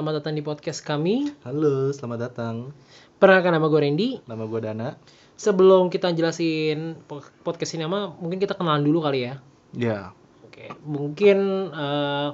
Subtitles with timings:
[0.00, 1.28] selamat datang di podcast kami.
[1.44, 2.72] Halo, selamat datang.
[3.20, 4.08] Perkenalkan nama gue Randy.
[4.24, 4.88] Nama gue Dana.
[5.36, 9.44] Sebelum kita jelasin po- podcast ini nama, mungkin kita kenalan dulu kali ya.
[9.76, 10.16] Ya,
[10.48, 12.28] Oke, mungkin eh,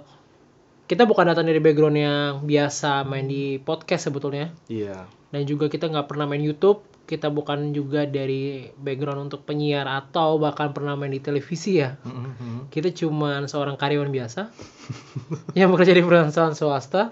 [0.87, 4.55] kita bukan datang dari background yang biasa main di podcast sebetulnya.
[4.71, 5.03] iya.
[5.35, 6.87] Dan juga kita nggak pernah main YouTube.
[7.03, 11.99] Kita bukan juga dari background untuk penyiar atau bahkan pernah main di televisi ya.
[12.07, 12.71] Mhm.
[12.71, 14.55] Kita cuman seorang karyawan biasa
[15.59, 17.11] yang bekerja di perusahaan swasta.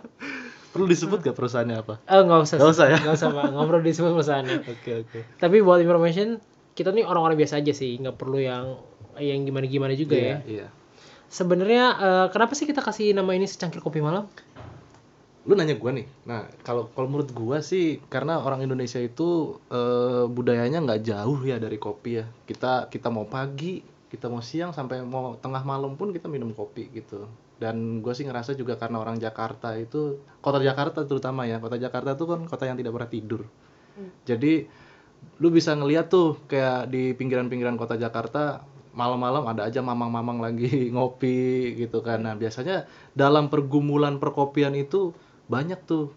[0.75, 1.95] Perlu disebut gak perusahaannya apa?
[2.03, 2.99] Eh nggak usah, Nggak usah ya?
[2.99, 4.59] nggak usah pak, nggak perlu disebut perusahaannya.
[4.75, 5.19] Oke, oke.
[5.39, 6.43] Tapi buat information,
[6.75, 8.83] kita nih orang-orang biasa aja sih, nggak perlu yang
[9.23, 10.43] yang gimana-gimana juga ya.
[10.43, 10.67] Iya, iya.
[11.31, 14.27] Sebenarnya eh, kenapa sih kita kasih nama ini secangkir kopi malam?
[15.47, 16.07] Lu nanya gue nih.
[16.27, 21.63] Nah, kalau kalau menurut gue sih karena orang Indonesia itu eh, budayanya nggak jauh ya
[21.63, 22.27] dari kopi ya.
[22.51, 23.79] Kita kita mau pagi,
[24.11, 27.31] kita mau siang sampai mau tengah malam pun kita minum kopi gitu.
[27.55, 31.63] Dan gue sih ngerasa juga karena orang Jakarta itu kota Jakarta terutama ya.
[31.63, 33.43] Kota Jakarta tuh kan kota yang tidak pernah tidur.
[34.27, 34.67] Jadi
[35.41, 41.75] lu bisa ngeliat tuh kayak di pinggiran-pinggiran kota Jakarta malam-malam ada aja mamang-mamang lagi ngopi
[41.79, 42.23] gitu kan.
[42.23, 45.15] Nah, biasanya dalam pergumulan perkopian itu
[45.51, 46.15] banyak tuh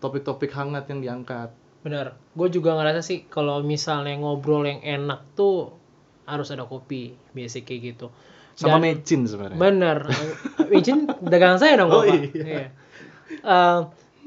[0.00, 1.52] topik-topik hangat yang diangkat.
[1.80, 5.72] Benar, gue juga ngerasa sih kalau misalnya ngobrol yang enak tuh
[6.28, 8.06] harus ada kopi, biasa kayak gitu.
[8.60, 9.56] Sama Dan- mecin sebenarnya.
[9.56, 9.98] Bener,
[10.68, 12.28] Micin dagangan saya dong Oh, Bapak.
[12.36, 12.68] iya.
[13.40, 13.78] Eh,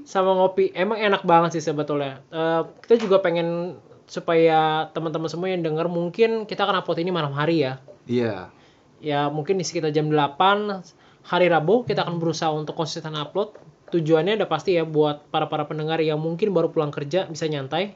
[0.03, 2.17] sama ngopi, emang enak banget sih sebetulnya.
[2.27, 7.31] Eh, kita juga pengen supaya teman-teman semua yang denger mungkin kita akan upload ini malam
[7.31, 7.77] hari ya.
[8.03, 8.49] Iya.
[8.99, 10.81] Ya mungkin di sekitar jam 8
[11.23, 13.53] hari Rabu kita akan berusaha untuk konsisten upload.
[13.89, 17.93] Tujuannya udah pasti ya buat para-para pendengar yang mungkin baru pulang kerja bisa nyantai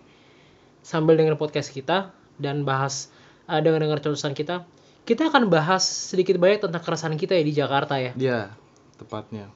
[0.80, 3.10] sambil denger podcast kita dan bahas
[3.50, 4.56] eh, dengar-dengar catatan kita.
[5.08, 8.12] Kita akan bahas sedikit banyak tentang keresahan kita ya di Jakarta ya.
[8.20, 8.52] Iya,
[9.00, 9.48] tepatnya.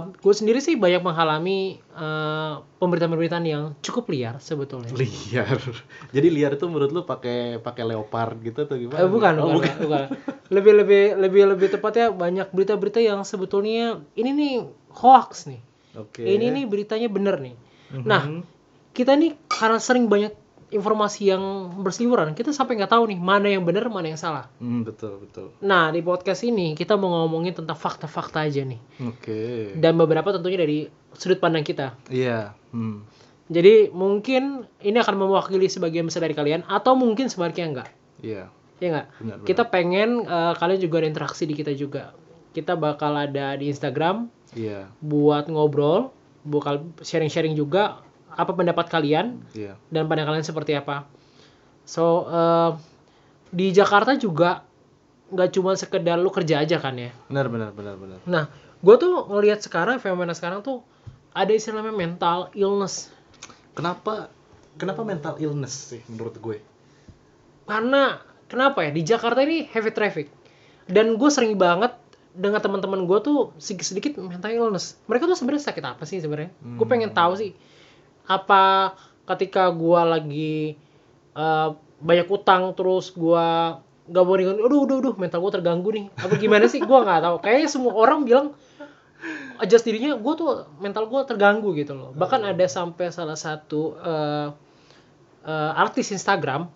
[0.00, 4.88] gue sendiri sih banyak mengalami eh, pemberitaan-pemberitaan yang cukup liar sebetulnya.
[4.96, 5.60] Liar.
[6.16, 9.04] Jadi liar itu menurut lu pakai pakai leopard gitu atau gimana?
[9.04, 10.06] Eh, bukan, Oh, bukan, bukan.
[10.48, 14.54] Lebih lebih lebih lebih tepatnya banyak berita-berita yang sebetulnya ini nih
[14.96, 15.60] hoax nih.
[16.00, 16.24] Oke.
[16.24, 17.54] Ini nih beritanya bener nih.
[17.92, 18.08] Mhm.
[18.08, 18.22] Nah,
[18.96, 20.32] kita nih karena sering banyak
[20.70, 21.42] informasi yang
[21.82, 24.46] berseliweran, kita sampai nggak tahu nih mana yang benar, mana yang salah.
[24.62, 25.50] Hmm, betul, betul.
[25.60, 28.78] Nah, di podcast ini kita mau ngomongin tentang fakta-fakta aja nih.
[29.02, 29.74] Oke.
[29.74, 31.98] Dan beberapa tentunya dari sudut pandang kita.
[32.06, 32.54] Iya.
[32.70, 33.02] Hmm.
[33.50, 37.88] Jadi mungkin ini akan mewakili sebagian besar dari kalian atau mungkin sebaliknya enggak.
[38.22, 38.46] Iya.
[38.78, 39.06] Ya enggak?
[39.18, 39.46] Benar, benar.
[39.50, 42.14] Kita pengen eh, kalian juga ada interaksi di kita juga.
[42.54, 44.90] Kita bakal ada di Instagram Iya.
[45.02, 46.10] buat ngobrol,
[46.46, 49.74] bakal sharing-sharing juga apa pendapat kalian Iya.
[49.88, 51.06] dan pandangan kalian seperti apa.
[51.84, 52.70] So eh,
[53.48, 54.62] di Jakarta juga
[55.28, 57.10] nggak cuma sekedar lu kerja aja kan ya.
[57.26, 58.18] Benar, benar, benar, benar.
[58.24, 58.44] Nah,
[58.76, 60.82] gue tuh ngelihat sekarang fenomena sekarang tuh
[61.30, 63.10] ada istilahnya mental illness.
[63.72, 64.30] Kenapa
[64.74, 66.58] kenapa mental illness sih menurut gue?
[67.62, 70.26] karena kenapa ya di Jakarta ini heavy traffic
[70.86, 71.94] dan gue sering banget
[72.32, 76.50] dengan teman-teman gue tuh sedikit sedikit mental illness mereka tuh sebenarnya sakit apa sih sebenarnya
[76.50, 76.90] gue Hmm.
[76.90, 77.54] pengen tahu sih
[78.30, 78.94] apa
[79.26, 80.54] ketika gue lagi
[81.32, 81.68] eh,
[82.00, 83.46] banyak utang terus gue
[84.06, 87.20] gak mau ringan aduh aduh aduh mental gue terganggu nih apa gimana sih gue nggak
[87.20, 88.46] tahu kayaknya semua orang bilang
[89.58, 90.48] adjust dirinya gue tuh
[90.78, 94.48] mental gue terganggu gitu loh bahkan ada sampai salah satu eh,
[95.44, 96.70] eh, artis Instagram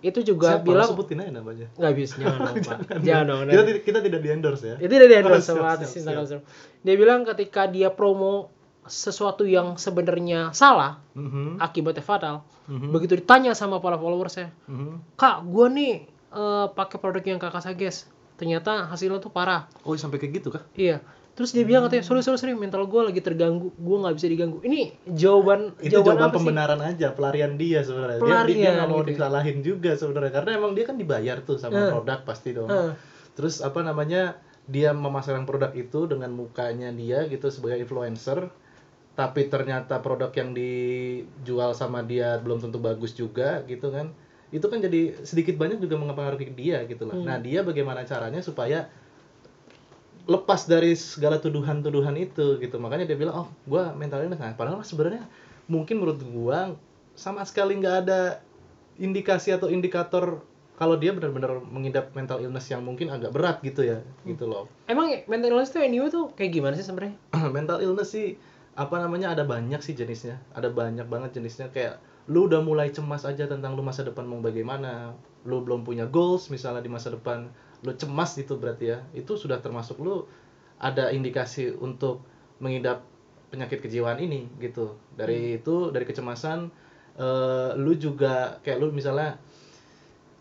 [0.00, 0.64] itu juga Siapa?
[0.64, 1.68] bilang sebutin aja namanya.
[1.74, 2.78] nggak bisa jangan dong Pak.
[3.04, 4.76] jangan dong Kita, tidak- kita tidak di endorse ya.
[4.78, 5.98] itu dari endorse Oh, siap, sama siap, artis siap.
[6.00, 6.40] Instagram
[6.80, 8.48] dia bilang ketika dia promo
[8.90, 15.14] sesuatu yang sebenarnya salah Mhm, akibatnya fatal mhm, begitu ditanya sama para followersnya mhm.
[15.14, 18.04] kak gua nih eh, pakai produk yang kakak sages
[18.34, 20.66] ternyata hasilnya tuh parah Oh sampai kayak gitu kah?
[20.74, 20.98] iya
[21.30, 24.58] terus dia bilang katanya sorry sorry sorry mental gue lagi terganggu gue nggak bisa diganggu
[24.60, 26.36] ini jawaban Itu jawaban, apa sih?
[26.36, 28.18] pembenaran aja, pelarian dia sebenarnya.
[28.18, 29.10] Dia, dia, nggak mau gitu ya.
[29.14, 31.88] disalahin juga sebenarnya karena emang dia kan dibayar tuh sama Eh.
[31.88, 32.68] produk pasti dong.
[32.68, 32.92] Eh.
[33.32, 34.36] Terus apa namanya?
[34.66, 38.52] Dia memasarkan produk itu dengan mukanya dia gitu sebagai influencer.
[39.18, 44.10] Tapi ternyata produk yang dijual sama dia belum tentu bagus juga gitu kan.
[44.50, 47.16] Itu kan jadi sedikit banyak juga mempengaruhi dia gitu lah.
[47.18, 47.26] Hmm.
[47.26, 48.90] Nah, dia bagaimana caranya supaya
[50.30, 54.78] lepas dari segala tuduhan-tuduhan itu gitu makanya dia bilang oh gua mental illness nah padahal
[54.86, 55.26] sebenarnya
[55.66, 56.78] mungkin menurut gua
[57.18, 58.38] sama sekali nggak ada
[59.00, 60.44] indikasi atau indikator
[60.78, 65.24] kalau dia benar-benar mengidap mental illness yang mungkin agak berat gitu ya gitu loh emang
[65.26, 67.16] mental illness tuh anyway tuh kayak gimana sih sebenarnya
[67.56, 68.38] mental illness sih
[68.78, 70.38] apa namanya ada banyak sih jenisnya.
[70.54, 71.70] Ada banyak banget jenisnya.
[71.74, 71.98] Kayak
[72.30, 75.14] lu udah mulai cemas aja tentang lu masa depan mau bagaimana.
[75.46, 77.50] Lu belum punya goals misalnya di masa depan.
[77.82, 78.98] Lu cemas itu berarti ya.
[79.16, 80.24] Itu sudah termasuk lu
[80.80, 82.24] ada indikasi untuk
[82.60, 83.04] mengidap
[83.50, 84.96] penyakit kejiwaan ini gitu.
[85.18, 86.70] Dari itu dari kecemasan
[87.18, 89.36] eh, lu juga kayak lu misalnya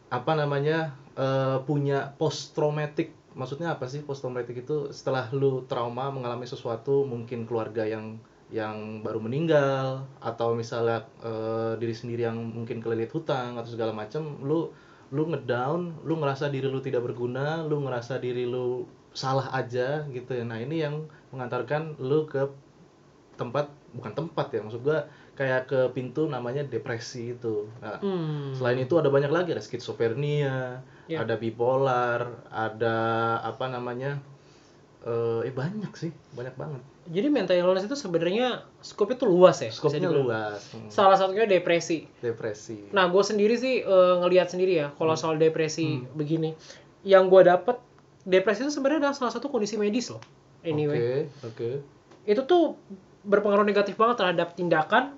[0.09, 4.91] apa namanya eh, punya post traumatic maksudnya apa sih post traumatic itu?
[4.91, 8.19] Setelah lu trauma mengalami sesuatu mungkin keluarga yang
[8.49, 14.41] yang baru meninggal atau misalnya eh, diri sendiri yang mungkin kelilit hutang atau segala macam
[14.41, 14.73] lu
[15.09, 20.35] lu ngedown lu ngerasa diri lu tidak berguna lu ngerasa diri lu salah aja gitu
[20.35, 20.43] ya.
[20.45, 22.45] Nah ini yang mengantarkan lu ke
[23.39, 25.07] tempat bukan tempat ya maksud gua
[25.39, 28.51] kayak ke pintu namanya depresi itu nah, Hmm.
[28.51, 31.23] Selain itu ada banyak lagi ada skizofrenia, Ya.
[31.23, 32.97] ada bipolar, ada
[33.41, 34.19] apa namanya?
[34.99, 36.83] eh eh, banyak sih, banyak banget.
[37.07, 39.71] Jadi mental illness itu sebenarnya skopnya tuh luas ya.
[39.71, 40.59] Skopnya luas.
[40.69, 40.91] Hmm.
[40.91, 42.03] Salah satunya depresi.
[42.19, 42.91] Depresi.
[42.91, 45.21] Nah, gue sendiri sih eh, ngelihat sendiri ya, kalau Hmm.
[45.23, 46.51] soal depresi begini,
[47.01, 47.79] yang gue dapet
[48.21, 50.19] depresi itu sebenarnya adalah salah satu kondisi medis loh.
[50.61, 50.99] Anyway,
[51.41, 51.69] Oke, oke.
[52.27, 52.75] itu tuh
[53.21, 55.15] berpengaruh negatif banget terhadap tindakan,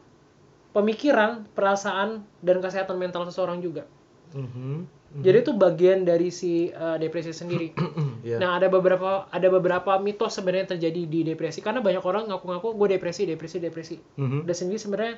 [0.72, 3.84] pemikiran, perasaan, dan kesehatan mental seseorang juga.
[4.32, 5.00] Mhm.
[5.12, 7.76] Jadi itu bagian dari si eh, depresi sendiri.
[8.22, 8.38] Iya.
[8.38, 12.88] Nah, ada beberapa ada beberapa mitos sebenarnya terjadi di depresi karena banyak orang ngaku-ngaku gue
[12.96, 13.98] depresi, depresi, depresi.
[13.98, 14.46] Mhm.
[14.46, 15.16] Dan sendiri sebenarnya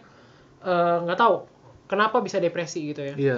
[0.64, 1.36] eh, nggak tahu
[1.86, 3.14] kenapa bisa depresi gitu ya.
[3.20, 3.38] Iya.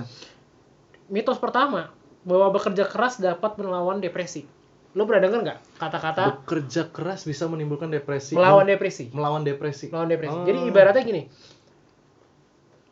[1.10, 1.92] Mitos pertama
[2.24, 4.46] bahwa bekerja keras dapat melawan depresi.
[4.96, 8.32] Lo pernah denger nggak kata-kata Bekerja keras bisa menimbulkan depresi.
[8.38, 9.12] melawan depresi?
[9.12, 9.92] melawan depresi.
[9.92, 10.38] Melawan depresi.
[10.40, 10.46] Oh.
[10.48, 11.22] Jadi ibaratnya gini,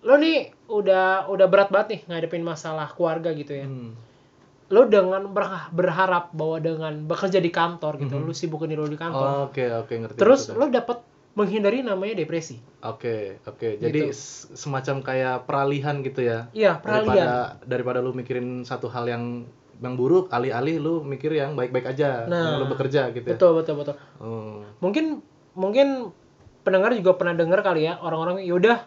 [0.03, 3.63] lo nih udah udah berat banget nih ngadepin masalah keluarga gitu ya.
[3.63, 3.95] Hmm.
[4.67, 8.25] Lo dengan ber- berharap bahwa dengan bekerja di kantor gitu, Mhm.
[8.25, 9.23] lo sibukin diri lo di kantor.
[9.23, 10.17] Oh, Oke, oke ngerti.
[10.17, 10.57] Terus ngerti.
[10.57, 10.97] lo dapat
[11.33, 12.57] menghindari namanya depresi.
[12.81, 13.77] Oke, oke.
[13.77, 14.11] Jadi Gitu.
[14.11, 16.45] s- semacam kayak peralihan gitu ya.
[16.51, 17.07] Iya, peralihan.
[17.07, 17.27] Daripada
[17.63, 19.45] daripada lu mikirin satu hal yang
[19.75, 23.33] yang buruk, alih-alih lu mikir yang baik-baik aja, Nah, yang lu bekerja gitu ya.
[23.33, 23.95] Betul, betul, betul.
[24.17, 24.63] Oh.
[24.79, 25.19] Mungkin
[25.53, 26.13] mungkin
[26.61, 28.79] pendengar juga pernah dengar kali ya orang-orang yaudah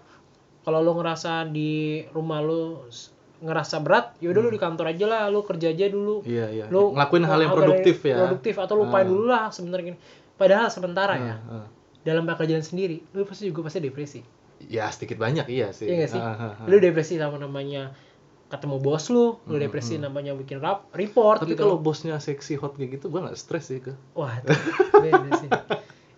[0.67, 1.71] kalau lo ngerasa di
[2.11, 6.27] rumah lo s- ngerasa berat, yaudah lo di kantor aja lah, lo kerja aja dulu.
[6.27, 6.65] Iya, iya.
[6.67, 8.17] Lo Ngelakuin hal yang produktif ya.
[8.19, 9.09] Produktif atau lupain Ah.
[9.09, 9.95] dulu lah sebenarnya.
[10.35, 11.67] Padahal sementara ya, Ah, ah.
[12.03, 14.21] dalam pekerjaan sendiri, lo pasti juga pasti depresi.
[14.63, 15.85] Ya sedikit banyak iya sih.
[15.85, 16.23] Iya nggak sih?
[16.65, 17.93] Lo depresi sama namanya
[18.47, 21.63] ketemu bos lo, lo depresi namanya bikin rap, report Hmm, Tapi gitu.
[21.63, 23.93] kalau bosnya seksi hot kayak gitu, gua nggak stres sih ke.
[24.13, 24.49] Wah, itu
[24.97, 25.51] beda sih.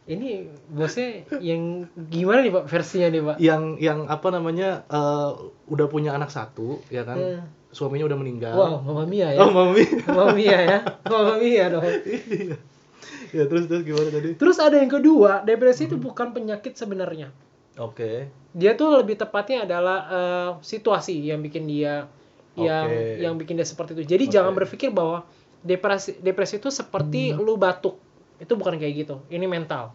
[0.08, 3.36] Ini bosnya yang gimana nih pak versinya nih pak?
[3.36, 5.30] Yang yang apa namanya eh,
[5.68, 7.16] udah punya anak satu, ya kan?
[7.16, 7.44] Hmm.
[7.68, 8.56] Suaminya udah meninggal.
[8.56, 9.44] Wow, Mama Mia ya.
[9.44, 9.84] Oh mami.
[10.08, 10.78] Mama Mia ya.
[11.04, 11.84] Mama Mia dong.
[11.84, 12.56] Iya.
[13.28, 14.40] ya terus terus gimana tadi?
[14.40, 15.90] Terus ada yang kedua, depresi Hmm.
[15.92, 17.28] itu bukan penyakit sebenarnya.
[17.76, 18.32] Oke.
[18.56, 22.08] Dia tuh lebih tepatnya adalah eh, situasi yang bikin dia
[22.56, 23.20] yang Oke.
[23.20, 24.08] yang bikin dia seperti itu.
[24.08, 24.32] Jadi Oke.
[24.32, 25.28] jangan berpikir bahwa
[25.60, 27.44] depresi depresi itu seperti Hmm.
[27.44, 28.00] lu batuk.
[28.38, 29.22] Itu bukan kayak gitu.
[29.28, 29.94] Ini mental.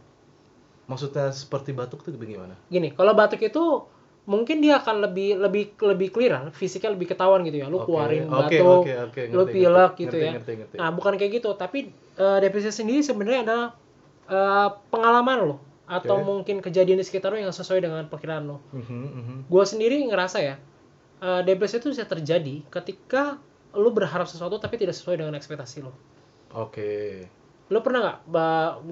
[0.87, 2.59] Maksudnya seperti batuk tuh gimana?
[2.67, 3.87] Gini, kalau batuk itu
[4.23, 7.67] mungkin dia akan lebih lebih lebih clear, fisiknya lebih ketahuan gitu ya.
[7.67, 10.31] Lu Oke, keluarin batuk, oke, lu ngerti, pilek ngerti, gitu ngerti, ya.
[10.35, 10.75] ngerti, ngerti.
[10.79, 11.79] Nah, bukan kayak gitu, tapi
[12.19, 13.67] eh, depresi sendiri sebenarnya adalah
[14.27, 16.27] eh, pengalaman lo atau Oke.
[16.27, 18.63] mungkin kejadian di sekitar lo yang sesuai dengan perkiraan lo.
[18.71, 19.37] Mhm, mhm.
[19.51, 20.55] Gue sendiri ngerasa ya,
[21.19, 23.39] eh, depresi itu bisa terjadi ketika
[23.75, 25.91] lo berharap sesuatu tapi tidak sesuai dengan ekspektasi lo.
[26.55, 27.27] Oke.
[27.73, 28.17] Lo pernah nggak?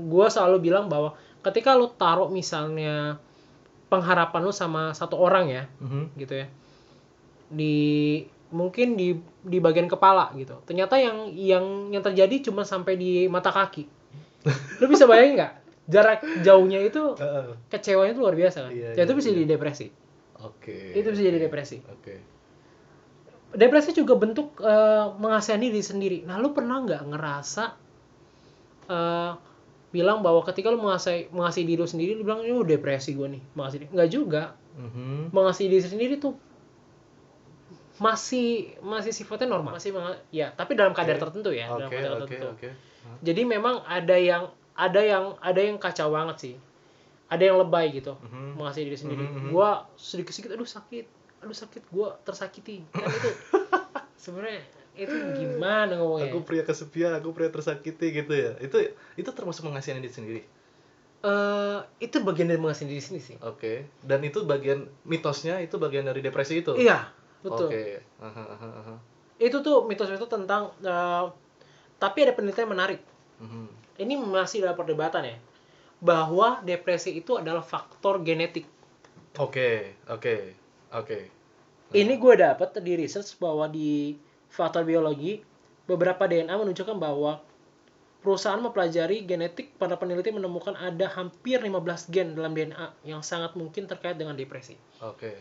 [0.03, 3.21] Gue selalu bilang bahwa ketika lo taruh misalnya
[3.87, 6.17] pengharapan lo sama satu orang ya, Mhm.
[6.17, 6.47] gitu ya
[7.51, 7.75] di
[8.47, 9.11] mungkin di
[9.41, 13.83] di bagian kepala gitu ternyata yang yang yang terjadi cuma sampai di mata kaki
[14.79, 15.53] lu bisa bayangin nggak
[15.85, 17.11] jarak jauhnya itu
[17.67, 19.35] kecewanya itu luar biasa kan Iya, Ya, itu iya, bisa iya.
[19.35, 19.87] jadi depresi
[20.39, 20.77] Oke.
[20.95, 22.15] itu bisa jadi depresi Oke.
[23.51, 27.63] depresi juga bentuk eh, mengasihani diri sendiri nah lu pernah nggak ngerasa
[28.87, 29.31] eh,
[29.91, 33.43] bilang bahwa ketika lu mengasihi mengasihi diri lu sendiri lu bilang ini depresi gue nih
[33.53, 35.35] mengasihi diri." nggak juga Mhm.
[35.35, 36.33] mengasihi diri sendiri tuh
[38.01, 39.93] masih masih sifatnya normal masih
[40.31, 41.23] ya tapi dalam kadar Oke.
[41.27, 42.69] tertentu ya dalam Oke, kadar oke, tertentu oke.
[43.03, 43.17] Hah?
[43.21, 46.55] jadi memang ada yang ada yang ada yang kacau banget sih
[47.29, 48.57] ada yang lebay gitu Mhm.
[48.57, 49.49] mengasihi diri sendiri Mhm, mhm.
[49.53, 51.05] gua sedikit sedikit aduh sakit
[51.43, 53.29] aduh sakit gua tersakiti kan itu
[54.23, 54.63] sebenarnya
[55.01, 58.53] itu gimana ngomongnya Aku pria kesepian, aku pria tersakiti gitu ya.
[58.61, 58.77] Itu
[59.17, 60.41] itu termasuk mengasihani diri sendiri.
[61.21, 63.85] Eh, itu bagian dari mengasihi diri sendiri sih Oke.
[64.01, 66.73] Dan itu bagian mitosnya itu bagian dari depresi itu.
[66.73, 68.01] iya betul Oke.
[68.21, 68.97] Aha.
[69.37, 71.25] itu tuh mitos itu tentang eh,
[71.97, 73.01] tapi ada penelitian menarik
[73.37, 73.65] Mhm.
[73.97, 75.37] ini masih dalam perdebatan ya
[75.97, 78.65] bahwa depresi itu adalah faktor genetik.
[79.37, 80.57] Oke, oke,
[80.89, 81.19] oke.
[81.91, 84.17] Ini gue dapat di research bahwa di
[84.51, 85.41] faktor biologi
[85.87, 87.41] beberapa DNA menunjukkan bahwa
[88.21, 93.89] perusahaan mempelajari genetik para peneliti menemukan ada hampir 15 gen dalam DNA yang sangat mungkin
[93.89, 94.77] terkait dengan depresi.
[95.01, 95.33] Oke.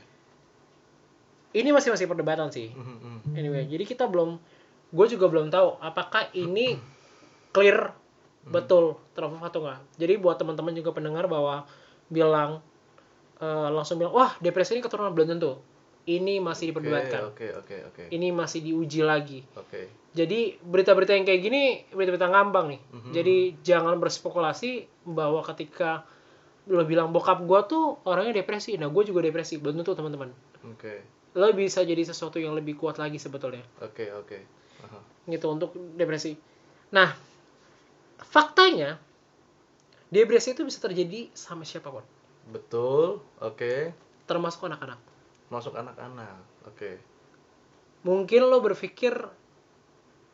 [1.50, 2.72] Ini masih masih perdebatan sih.
[2.72, 3.36] Mhm, mhm.
[3.36, 4.40] Anyway, jadi kita belum
[4.90, 6.80] gue juga belum tahu apakah ini
[7.54, 7.94] clear
[8.48, 9.80] betul terapuf atau enggak.
[10.00, 11.68] Jadi buat teman-teman juga pendengar bahwa
[12.08, 12.64] bilang
[13.38, 15.60] eh, langsung bilang wah depresi ini keturunan belum tentu.
[16.08, 17.32] Ini masih diperdebatkan.
[17.32, 18.02] Oke, oke, oke.
[18.08, 19.44] Ini masih diuji lagi.
[19.56, 19.88] Oke.
[20.16, 22.80] Jadi berita-berita yang kayak gini berita-berita ngambang nih.
[22.80, 23.10] Mhm.
[23.14, 26.02] Jadi jangan berspekulasi bahwa ketika
[26.70, 29.58] lo bilang bokap gua tuh orangnya depresi, nah gue juga depresi.
[29.58, 30.30] Belum tentu teman-teman.
[30.72, 31.02] Oke.
[31.38, 33.62] Lo bisa jadi sesuatu yang lebih kuat lagi sebetulnya.
[33.82, 34.38] Oke, oke.
[34.80, 35.00] Aha.
[35.28, 36.32] gitu untuk depresi.
[36.90, 37.12] Nah,
[38.24, 38.96] faktanya
[40.08, 42.02] depresi itu bisa terjadi sama siapa pun,
[42.50, 43.22] Betul.
[43.38, 43.94] Oke.
[44.26, 44.98] termasuk anak-anak.
[45.50, 46.40] Masuk anak-anak.
[46.64, 46.96] Oke.
[48.00, 49.12] Mungkin lo berpikir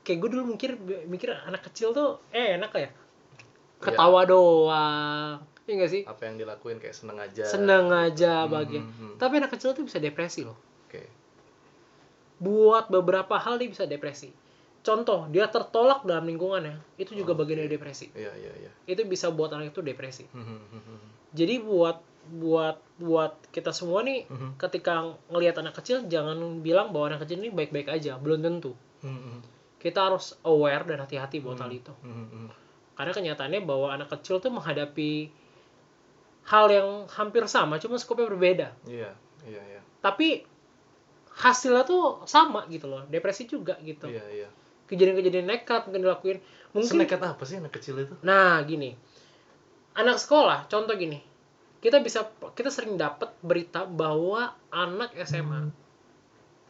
[0.06, 2.90] kayak gue dulu mikir mikir anak kecil tuh eh enak ya.
[3.76, 5.42] Ketawa doang.
[5.66, 6.02] Iya gak sih?
[6.06, 7.42] Apa yang dilakuin kayak seneng aja.
[7.42, 8.80] Seneng aja Hmm, bahagia.
[8.80, 9.14] hmm, hmm.
[9.18, 10.54] Tapi anak kecil tuh bisa depresi loh.
[10.86, 11.02] Oke.
[12.38, 14.30] Buat beberapa hal dia bisa depresi.
[14.80, 17.42] Contoh, dia tertolak dalam lingkungannya, itu juga Oke.
[17.42, 18.06] bagian dari depresi.
[18.14, 18.70] Iya, iya, iya.
[18.86, 20.22] Itu bisa buat anak itu depresi.
[20.30, 20.98] Mhm, mhm, mhm.
[21.34, 24.58] Jadi buat buat buat kita semua nih Mhm.
[24.58, 28.72] ketika ngelihat anak kecil jangan bilang bahwa anak kecil ini baik-baik aja, belum tentu.
[29.04, 29.38] Mhm, mhm.
[29.78, 31.92] Kita harus aware dan hati-hati buat hal itu.
[32.02, 32.48] Mhm, mhm.
[32.96, 35.28] Karena kenyataannya bahwa anak kecil tuh menghadapi
[36.46, 38.68] hal yang hampir sama, cuma skopnya berbeda.
[38.86, 39.12] Iya,
[39.44, 39.80] iya, iya.
[40.00, 40.46] Tapi
[41.36, 44.08] hasilnya tuh sama gitu loh, depresi juga gitu.
[44.08, 44.48] Iya, iya.
[44.86, 46.38] Kejadian-kejadian nekat mungkin dilakuin.
[46.72, 48.14] Mungkin Senekat apa sih anak kecil itu?
[48.22, 48.94] Nah, gini.
[49.98, 51.18] Anak sekolah, contoh gini.
[51.80, 55.70] Kita bisa kita sering dapat berita bahwa anak SMA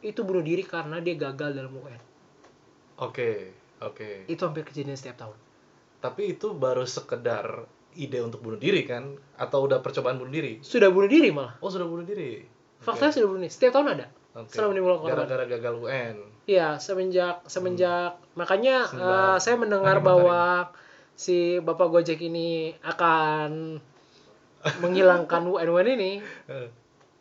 [0.04, 2.00] itu bunuh diri karena dia gagal dalam UN.
[3.00, 4.28] Oke, oke.
[4.28, 5.36] Itu hampir kejadian setiap tahun.
[6.00, 7.64] Tapi itu baru sekedar
[7.96, 9.16] ide untuk bunuh diri kan?
[9.40, 10.60] Atau udah percobaan bunuh diri?
[10.60, 11.56] Sudah bunuh diri malah.
[11.64, 12.44] Oh, sudah bunuh diri.
[12.84, 13.52] Faktanya sudah bunuh diri.
[13.52, 14.06] Setiap tahun ada.
[14.36, 15.16] Menimbulkan korban.
[15.16, 16.16] Gara-gara gagal UN.
[16.44, 19.32] Iya, semenjak semenjak makanya Sembilan.
[19.32, 20.70] eh, saya mendengar bahwa
[21.16, 23.80] si Bapak Gojek ini akan
[24.78, 26.12] menghilangkan UN ini
[26.46, 26.68] Eh,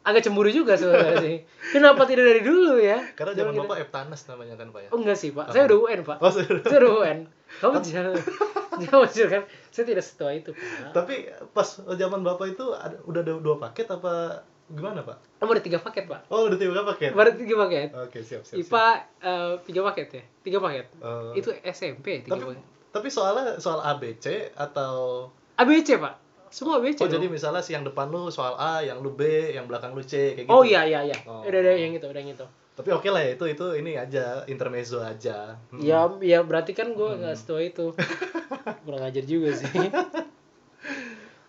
[0.02, 1.38] agak cemburu juga sebenarnya sih.
[1.72, 3.02] Kenapa tidak dari dulu ya?
[3.14, 4.90] Karena zaman kita- Bapak Eptanas namanya kan, Pak ya?
[4.94, 6.18] Oh enggak sih pak, saya udah UN pak.
[6.20, 6.62] Oh, sudah.
[6.62, 7.20] Saya udah UN.
[7.56, 8.14] Kamu jangan,
[8.84, 9.44] jangan kan?
[9.70, 10.94] Saya tidak setua itu pak.
[10.94, 11.16] Tapi
[11.50, 15.42] pas zaman Bapak itu ada, udah ada dua paket apa gimana, Pak?
[15.42, 16.26] Oh, ada tiga paket pak.
[16.28, 17.14] Oh, udah tiga paket.
[17.14, 17.90] Baru tiga paket.
[17.96, 18.58] Oke, siap, siap.
[18.58, 18.86] IPA
[19.22, 20.86] eh, tiga paket ya, tiga paket.
[20.92, 21.06] siap.
[21.06, 22.62] Eh, Itu SMP tiga tapi paket.
[22.90, 26.14] tapi soalnya soal ABC atau ABC pak,
[26.56, 27.04] semua ABC.
[27.04, 27.20] Oh, dong.
[27.20, 30.32] jadi misalnya si yang depan lu soal A, yang lu B, yang belakang lu C
[30.32, 30.56] kayak gitu.
[30.56, 31.18] Oh iya iya iya.
[31.28, 31.44] Oh.
[31.44, 32.48] Udah ada yang itu, udah yang itu.
[32.76, 35.60] Tapi oke lah ya, itu itu ini aja intermezzo aja.
[35.68, 35.84] Hmm.
[35.84, 37.92] Ya ya berarti kan gue nggak setua itu.
[38.88, 39.68] Kurang ajar juga sih.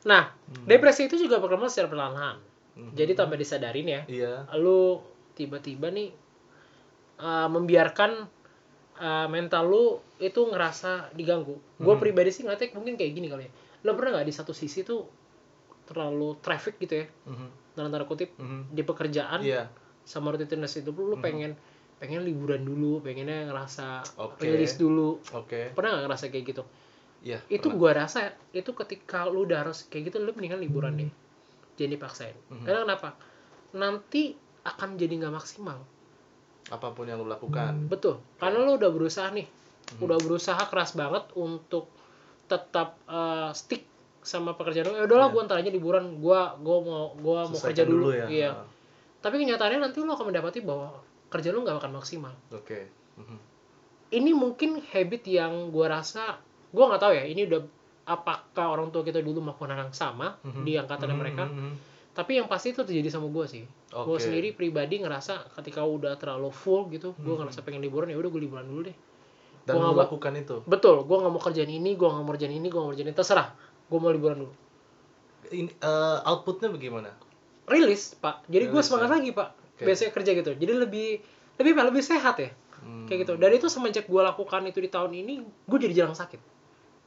[0.07, 0.31] Nah,
[0.63, 2.37] depresi itu juga berkembang secara perlahan.
[2.79, 2.95] Hmm.
[2.95, 4.47] Jadi tanpa disadarin ya, Iya.
[4.55, 5.03] lu
[5.35, 6.15] tiba-tiba nih
[7.19, 8.31] uh, membiarkan
[8.97, 9.85] uh, mental lu
[10.23, 11.59] itu ngerasa diganggu.
[11.77, 11.99] Gue Hmm.
[11.99, 13.53] pribadi sih ngeliatnya mungkin kayak gini kali ya.
[13.87, 15.07] Lo pernah nggak di satu sisi tuh
[15.87, 17.49] terlalu traffic gitu ya, Mhm.
[17.73, 18.75] dalam tanda kutip Mhm.
[18.75, 19.71] di pekerjaan Iya.
[20.03, 21.55] sama rutinitas itu lu pengen
[21.97, 24.45] pengen liburan dulu, pengennya ngerasa Oke.
[24.45, 25.17] rilis dulu.
[25.33, 25.73] Oke.
[25.73, 26.63] Pernah nggak ngerasa kayak gitu?
[27.23, 27.39] Iya.
[27.49, 27.79] Itu pernah.
[27.81, 28.21] gua rasa
[28.53, 31.09] itu ketika lu udah harus kayak gitu lu mendingan liburan deh.
[31.79, 32.37] Jangan dipaksain.
[32.53, 32.65] Mhm.
[32.67, 33.09] Karena kenapa?
[33.73, 35.79] Nanti akan jadi nggak maksimal.
[36.67, 37.87] apa pun yang lu lakukan.
[37.87, 38.19] Betul.
[38.43, 39.47] Karena lu udah berusaha nih.
[39.47, 40.03] Mhm.
[40.03, 41.87] Udah berusaha keras banget untuk
[42.47, 43.83] tetap eh, stick
[44.21, 44.91] sama pekerjaan.
[44.91, 45.35] Ya udahlah Iya.
[45.35, 48.11] gua ntar aja liburan, gua gua mau gua mau kerja dulu.
[48.11, 48.27] ya.
[48.27, 48.51] Iya.
[48.53, 48.67] Ah,
[49.19, 52.35] Tapi kenyataannya nanti lu akan mendapati bahwa kerja lu nggak akan maksimal.
[52.51, 52.87] Oke.
[53.17, 53.39] Mhm.
[54.13, 56.39] Ini mungkin habit yang gua rasa
[56.69, 57.61] gua nggak tahu ya, ini udah
[58.05, 60.63] apakah orang tua kita dulu melakukan hal yang sama Mhm.
[60.63, 61.45] di angkatan Mhm, mereka.
[61.45, 61.73] mhm.
[62.13, 63.63] Tapi yang pasti itu terjadi sama gua sih.
[63.89, 64.23] Gua Oke.
[64.23, 67.41] sendiri pribadi ngerasa ketika udah terlalu full gitu, gua Mhm.
[67.43, 68.97] ngerasa pengen liburan ya udah gue liburan dulu deh.
[69.67, 70.57] Dan Gua nggak mau- itu.
[70.63, 73.09] Betul, gue nggak mau kerjaan ini, gue nggak mau kerjaan ini, gue nggak mau kerjaan
[73.11, 73.49] ini, terserah.
[73.91, 74.53] Gue mau liburan dulu.
[75.51, 77.11] Ini eh, outputnya bagaimana?
[77.67, 78.47] Rilis, Pak.
[78.47, 79.15] Jadi gue semangat ya.
[79.19, 79.49] lagi, Pak.
[79.59, 79.83] Oke.
[79.83, 80.51] Biasanya kerja gitu.
[80.55, 81.09] Jadi lebih
[81.59, 81.83] lebih apa?
[81.91, 82.51] Lebih sehat ya.
[82.79, 83.11] Hmm.
[83.11, 83.33] Kayak gitu.
[83.35, 86.39] Dan itu semenjak gue lakukan itu di tahun ini, gue jadi jarang sakit.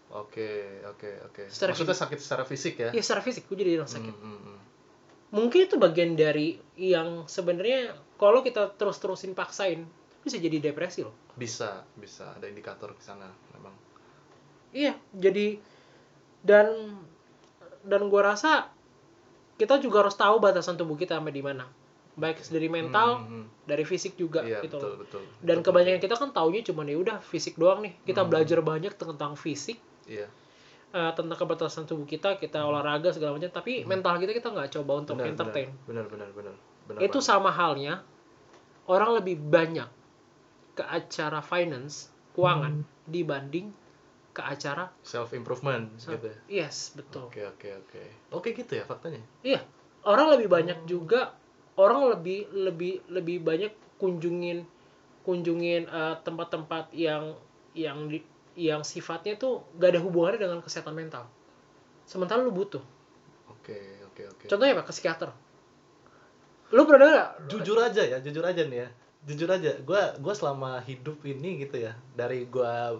[0.09, 1.41] Oke, oke, oke.
[1.47, 2.89] Secara Maksudnya sakit secara fisik ya?
[2.91, 4.11] Ya secara fisik gue jadi jarang sakit.
[4.11, 4.57] Hmm, hmm, hmm.
[5.29, 9.85] Mungkin itu bagian dari yang sebenarnya kalau kita terus-terusin paksain
[10.19, 11.15] bisa jadi depresi loh.
[11.33, 13.71] Bisa, bisa ada indikator ke sana memang.
[14.69, 15.57] Iya, jadi
[16.41, 16.99] dan
[17.81, 18.69] dan gue rasa
[19.55, 21.67] kita juga harus tahu batasan tubuh kita sampai di mana.
[22.15, 23.45] Baik dari mental, Hmm, hmm, hmm.
[23.63, 24.75] dari fisik juga Iya, gitu.
[24.75, 25.23] betul, betul.
[25.39, 27.95] Dan Betul, kebanyakan kita kan taunya cuma ya udah fisik doang nih.
[28.03, 28.29] Kita Hmm.
[28.29, 30.27] belajar banyak tentang fisik, Iya.
[30.89, 34.91] Eh, tentang kebebasan tubuh kita kita olahraga segala macam tapi mental kita kita nggak coba
[34.97, 35.21] untuk Hmm.
[35.21, 36.55] Benar, entertain Benar, benar, benar.
[36.89, 37.29] benar itu banget.
[37.29, 38.01] sama halnya
[38.89, 39.85] orang lebih banyak
[40.79, 43.75] ke acara finance keuangan dibanding
[44.31, 46.63] ke acara self improvement gitu ya.
[46.63, 48.03] yes betul Oke, oke, oke.
[48.31, 49.19] Oke gitu ya faktanya.
[49.43, 49.59] iya
[50.07, 51.35] orang lebih banyak juga
[51.75, 54.63] orang lebih lebih lebih banyak kunjungin
[55.27, 57.35] kunjungin eh, tempat-tempat yang
[57.75, 58.23] yang di,
[58.55, 61.27] yang sifatnya tuh gak ada hubungannya dengan kesehatan mental
[62.07, 62.81] sementara lu butuh
[63.51, 63.75] Oke,
[64.07, 64.45] oke, oke.
[64.47, 65.29] contohnya apa ke psikiater
[66.69, 67.29] lu pernah nggak?
[67.49, 68.89] jujur aja ya jujur aja nih ya
[69.27, 72.95] jujur aja gue gua selama hidup ini gitu ya dari gua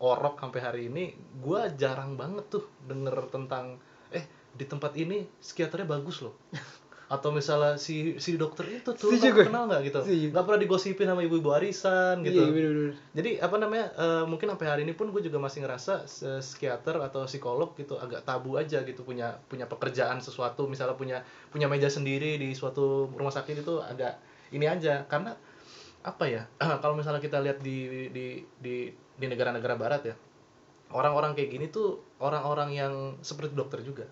[0.00, 3.76] orok sampai hari ini gua jarang banget tuh denger tentang
[4.08, 4.24] eh
[4.56, 6.34] di tempat ini psikiaternya bagus loh
[7.10, 9.44] atau misalnya si si dokter itu tuh kamu gue.
[9.50, 10.26] kenal nggak gitu Setuju.
[10.30, 12.94] nggak pernah digosipin sama ibu-ibu arisan gitu Iya, bener-bener.
[13.18, 16.06] jadi apa namanya eh, mungkin sampai hari ini pun gue juga masih ngerasa
[16.38, 21.18] psikiater atau psikolog gitu agak tabu aja gitu punya punya pekerjaan sesuatu misalnya punya
[21.50, 24.14] punya meja sendiri di suatu rumah sakit itu agak
[24.54, 25.34] ini aja karena
[26.00, 26.42] apa ya
[26.82, 28.26] kalau misalnya kita lihat di di
[28.56, 30.16] di di negara-negara barat ya
[30.90, 34.06] orang-orang kayak gini tuh orang-orang yang seperti dokter juga.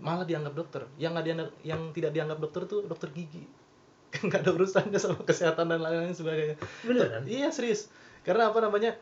[0.00, 0.82] Malah dianggap dokter.
[0.96, 3.44] Yang nggak dianggap yang tidak dianggap dokter tuh dokter gigi.
[4.26, 6.56] Nggak ada urusannya sama kesehatan dan lain-lain sebagainya.
[6.82, 7.22] Beneran?
[7.30, 7.92] iya serius.
[8.26, 8.96] Karena apa namanya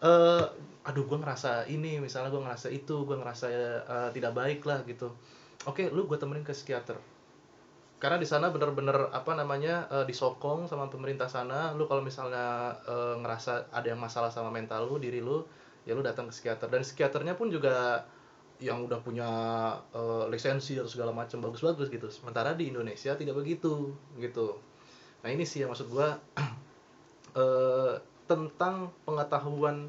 [0.00, 0.44] eh
[0.86, 3.46] aduh gue ngerasa ini misalnya gue ngerasa itu gue ngerasa
[3.84, 5.12] eh, tidak baik lah gitu.
[5.66, 6.96] Oke lu gue temenin ke psikiater
[7.96, 11.72] karena di sana bener-bener apa namanya eh, disokong sama pemerintah sana.
[11.72, 15.40] Lu kalau misalnya eh, ngerasa ada yang masalah sama mental lu diri lu
[15.88, 16.68] ya lu datang ke psikiater.
[16.68, 18.04] Dan psikiaternya pun juga
[18.60, 19.28] yang udah punya
[19.96, 22.12] eh, lisensi atau segala macam bagus-bagus gitu.
[22.12, 24.60] Sementara di Indonesia tidak begitu gitu.
[25.24, 26.20] Nah ini sih yang maksud gua
[27.40, 27.94] eh,
[28.28, 29.88] tentang pengetahuan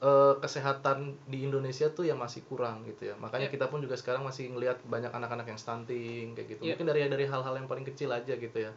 [0.00, 3.14] eh, kesehatan di Indonesia tuh yang masih kurang gitu ya.
[3.20, 3.52] Makanya Ya.
[3.52, 6.60] kita pun juga sekarang masih ngelihat banyak anak-anak yang stunting kayak gitu.
[6.64, 6.72] Ya.
[6.72, 8.72] mungkin dari dari hal-hal yang paling kecil aja gitu ya.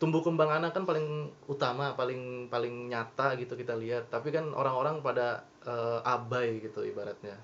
[0.00, 4.08] Tumbuh kembang anak kan paling utama paling paling nyata gitu kita lihat.
[4.08, 7.34] Tapi kan orang-orang pada eh, abai gitu ibaratnya.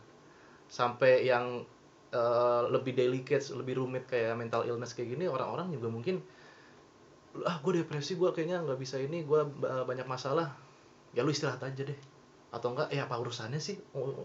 [0.71, 1.67] Sampai yang
[2.15, 6.23] eh, lebih delicate lebih rumit kayak mental illness kayak gini orang-orang juga mungkin
[7.45, 9.43] ah gue depresi gue kayaknya nggak bisa ini gue
[9.85, 10.55] banyak masalah.
[11.13, 12.16] Ya lu istirahat aja deh
[12.51, 13.77] atau enggak ya apa urusannya sih?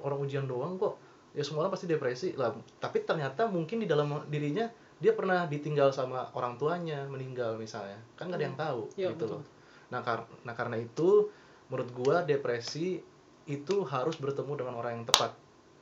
[0.05, 0.97] Orang ujian doang kok.
[1.31, 2.36] Ya semua orang pasti depresi.
[2.36, 4.67] Lah tapi ternyata mungkin di dalam dirinya
[5.01, 7.97] dia pernah ditinggal sama orang tuanya meninggal misalnya.
[8.19, 9.38] Kan nggak ada yang tahu Iya, gitu betul.
[9.39, 9.43] loh
[9.91, 11.27] nah, kar- nah karena itu
[11.67, 13.03] menurut gua depresi
[13.43, 15.36] itu harus bertemu dengan orang yang tepat.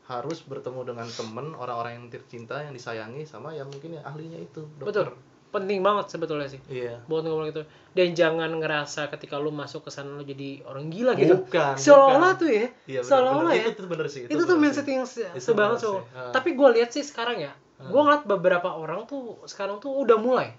[0.09, 4.65] Harus bertemu dengan temen orang-orang yang tercinta yang disayangi sama yang mungkin yang ahlinya itu
[4.81, 5.13] dokter.
[5.13, 6.61] Betul penting banget sebetulnya sih.
[6.65, 7.01] Iya.
[7.05, 7.65] Buat ngomong gitu.
[7.89, 11.41] Dan jangan ngerasa ketika lu masuk ke sana lu jadi orang gila gitu.
[11.41, 12.65] Bukan seolah-olah tuh ya.
[12.85, 13.63] Iya, seolah-olah ya.
[13.65, 14.93] Itu, itu bener sih itu, tuh bener mindset sih.
[14.93, 16.05] yang se- Itu sebanget bener so.
[16.11, 16.29] Ah.
[16.29, 20.51] tapi gue lihat sih sekarang ya gue ngeliat beberapa orang tuh sekarang tuh udah mulai.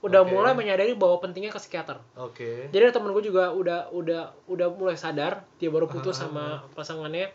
[0.00, 0.32] Udah Oke.
[0.32, 1.96] mulai menyadari bahwa pentingnya ke psikiater.
[2.14, 2.68] Oke.
[2.68, 6.44] Jadi ada temen gue juga udah udah udah mulai sadar dia baru putus Ah, sama
[6.72, 7.28] pasangannya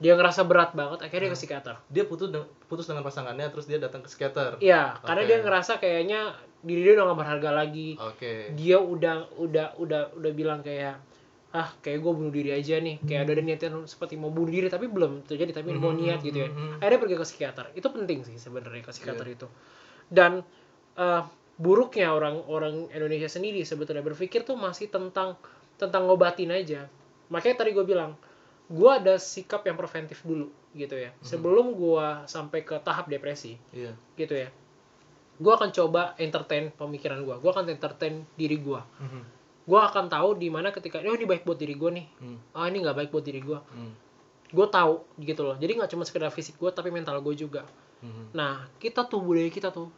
[0.00, 1.74] dia ngerasa berat banget akhirnya dia ke psikiater.
[1.86, 4.56] Dia putus deng- putus dengan pasangannya terus dia datang ke psikiater.
[4.58, 5.28] Iya, karena Oke.
[5.28, 6.20] dia ngerasa kayaknya
[6.60, 7.88] diri dia udah gak berharga lagi.
[7.94, 8.32] oke.
[8.54, 10.96] Dia udah udah udah udah bilang kayak
[11.50, 12.96] ah kayak gue bunuh diri aja nih.
[13.02, 16.38] Kayak ada niatan seperti mau bunuh diri tapi belum terjadi tapi mau Mhm, niat gitu
[16.38, 16.48] ya.
[16.48, 16.78] mhm.
[16.78, 17.64] akhirnya pergi ke psikiater.
[17.74, 19.34] Itu penting sih sebenarnya ke psikiater Iya.
[19.34, 19.46] itu.
[20.06, 20.40] Dan
[20.96, 21.22] eh,
[21.54, 25.36] buruknya orang-orang Indonesia sendiri sebetulnya berpikir tuh masih tentang
[25.76, 26.88] tentang ngobatin aja.
[27.28, 28.16] Makanya tadi gue bilang
[28.70, 31.10] gue ada sikap yang preventif dulu gitu ya.
[31.10, 31.26] Mhm.
[31.26, 33.90] sebelum gue sampai ke tahap depresi iya.
[34.14, 34.48] gitu ya.
[35.40, 39.22] Gue akan coba entertain pemikiran gue gue akan entertain diri gue Mhm.
[39.66, 42.06] gue akan tahu di mana ketika oh ini baik buat diri gue nih.
[42.22, 43.92] Hmm, ah ini nggak baik buat diri gue hmm,
[44.50, 45.54] gue tahu gitu loh.
[45.58, 47.66] Jadi nggak cuma sekedar fisik gue tapi mental gue juga.
[48.00, 48.32] Mhm.
[48.32, 49.90] nah kita tuh budaya kita tuh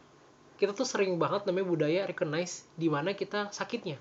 [0.59, 3.99] kita tuh sering banget namanya budaya recognize di mana kita sakitnya.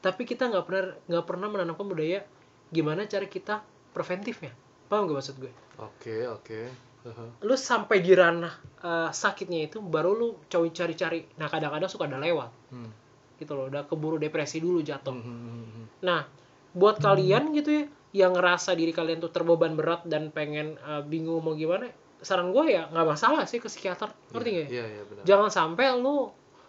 [0.00, 2.22] Tapi kita nggak pernah nggak pernah menanamkan budaya
[2.68, 4.52] gimana cara kita preventifnya?
[4.86, 5.52] Paham gak maksud gue?
[5.78, 6.60] Oke oke.
[7.06, 7.28] Heeh.
[7.40, 8.50] lu sampai di ranah
[8.80, 11.22] eh, sakitnya itu baru lu coba cari-cari.
[11.36, 12.50] Nah kadang-kadang suka ada lewat.
[12.68, 12.90] Hmm,
[13.36, 15.14] gitu loh udah keburu depresi dulu jatuh.
[15.14, 15.86] Hmm, hmm, hmm, hmm.
[16.02, 16.26] nah
[16.72, 21.40] buat kalian gitu ya yang ngerasa diri kalian tuh terbeban berat dan pengen eh, bingung
[21.40, 21.86] mau gimana
[22.18, 24.10] saran gue ya nggak masalah sih ke psikiater.
[24.32, 24.68] Ngerti nggak ya?
[24.72, 25.22] iya iya benar.
[25.22, 26.26] Jangan sampai lu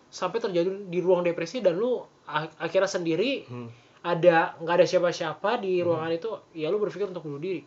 [0.08, 3.68] sampai terjadi di ruang depresi dan lu ak- akhirnya sendiri Hmm,
[4.08, 7.60] ada nggak ada siapa-siapa di ruangan itu ya lu berpikir untuk bunuh diri.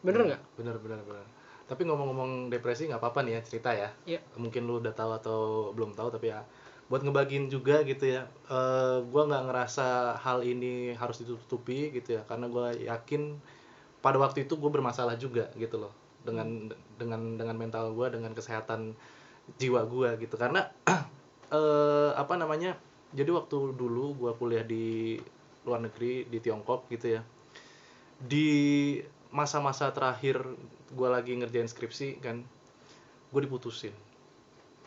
[0.00, 0.40] Bener nggak?
[0.56, 1.24] Benar benar benar
[1.72, 3.88] tapi ngomong-ngomong depresi nggak apa-apa nih ya cerita ya.
[4.04, 4.20] Iya.
[4.36, 5.40] mungkin lu udah tahu atau
[5.72, 6.44] belum tahu tapi ya
[6.92, 8.28] buat ngebagiin juga gitu ya.
[8.52, 12.22] Eh gua nggak ngerasa hal ini harus ditutupi gitu ya.
[12.28, 13.40] Karena gua yakin
[14.04, 15.94] pada waktu itu gue bermasalah juga gitu loh.
[16.26, 16.68] Dengan
[17.00, 18.92] dengan dengan mental gue dengan kesehatan
[19.56, 20.34] jiwa gue gitu.
[20.36, 20.68] Karena
[21.56, 22.76] eh, apa namanya
[23.14, 25.16] jadi waktu dulu gue kuliah di
[25.62, 27.22] luar negeri di Tiongkok gitu ya
[28.18, 28.48] di
[29.30, 30.42] masa-masa terakhir
[30.92, 32.44] gue lagi ngerjain skripsi kan
[33.32, 33.94] gue diputusin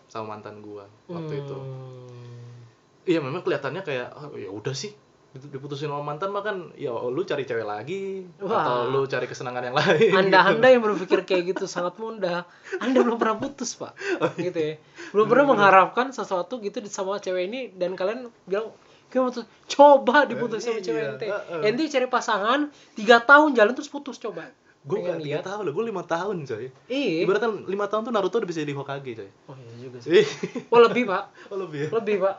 [0.07, 3.09] sama mantan gue waktu itu Hmm.
[3.09, 4.93] iya memang kelihatannya kayak oh, ya udah sih
[5.35, 8.55] diputusin sama mantan mah kan ya lu cari cewek lagi Wah.
[8.63, 10.51] atau lu cari kesenangan yang lain anda gitu.
[10.55, 12.47] anda yang berpikir kayak gitu sangat mudah
[12.79, 13.91] anda belum pernah putus pak
[14.23, 14.47] Oh, iya.
[14.47, 14.73] gitu ya
[15.11, 18.71] belum pernah mengharapkan sesuatu gitu sama cewek ini dan kalian bilang
[19.08, 21.62] kita putus coba diputus sama Iya, cewek ente heeh.
[21.72, 22.60] ente cari pasangan
[22.94, 24.50] tiga tahun jalan terus putus coba.
[24.86, 25.44] Gue gak tiga lihat.
[25.50, 26.70] tahun loh gue lima tahun coy.
[26.86, 27.26] Iya.
[27.26, 29.30] Ibaratnya lima tahun tuh Naruto udah bisa jadi Hokage coy.
[29.50, 30.10] Oh iya juga sih.
[30.22, 30.28] Ih,
[30.70, 31.24] oh lebih pak.
[31.52, 31.89] Oh, lebih ya?
[31.89, 32.36] Lebih pak.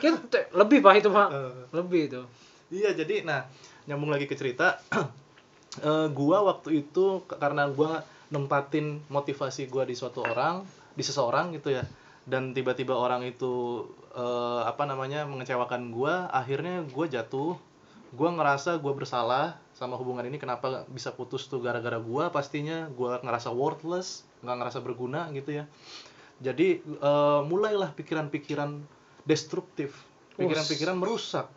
[0.00, 0.16] Kita
[0.56, 1.28] lebih pak itu pak.
[1.28, 1.52] Eh.
[1.76, 2.22] lebih itu.
[2.72, 3.44] Iya jadi nah
[3.84, 4.80] nyambung lagi ke cerita.
[5.70, 11.70] Eh, gua waktu itu karena gua nempatin motivasi gua di suatu orang di seseorang gitu
[11.70, 11.86] ya
[12.30, 17.58] dan tiba-tiba orang itu eh, apa namanya mengecewakan gua akhirnya gua jatuh.
[18.10, 22.30] Gua ngerasa gua bersalah sama hubungan ini kenapa bisa putus tuh gara-gara gua?
[22.30, 25.64] Pastinya gua ngerasa worthless nggak ngerasa berguna gitu ya.
[26.38, 28.78] Jadi eh, mulailah pikiran-pikiran
[29.26, 29.92] destruktif.
[30.38, 31.50] Pikiran-pikiran merusak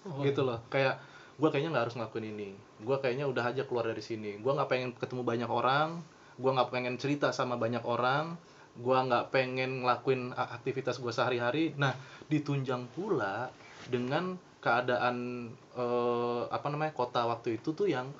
[0.00, 0.24] Oh.
[0.24, 0.64] gitu loh.
[0.72, 0.96] Kayak
[1.36, 2.50] gue kayaknya nggak harus ngelakuin ini.
[2.80, 4.40] Gue kayaknya udah aja keluar dari sini.
[4.40, 6.00] Gue nggak pengen ketemu banyak orang.
[6.40, 8.40] Gue nggak pengen cerita sama banyak orang
[8.76, 11.74] gue nggak pengen ngelakuin aktivitas gue sehari-hari.
[11.74, 11.94] Nah
[12.26, 13.50] ditunjang pula
[13.88, 18.12] dengan keadaan eh, apa namanya kota waktu itu tuh yang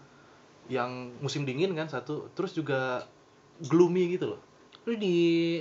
[0.67, 2.31] yang musim dingin kan satu.
[2.35, 3.07] Terus juga
[3.61, 4.41] gloomy gitu loh.
[4.89, 5.17] Lu di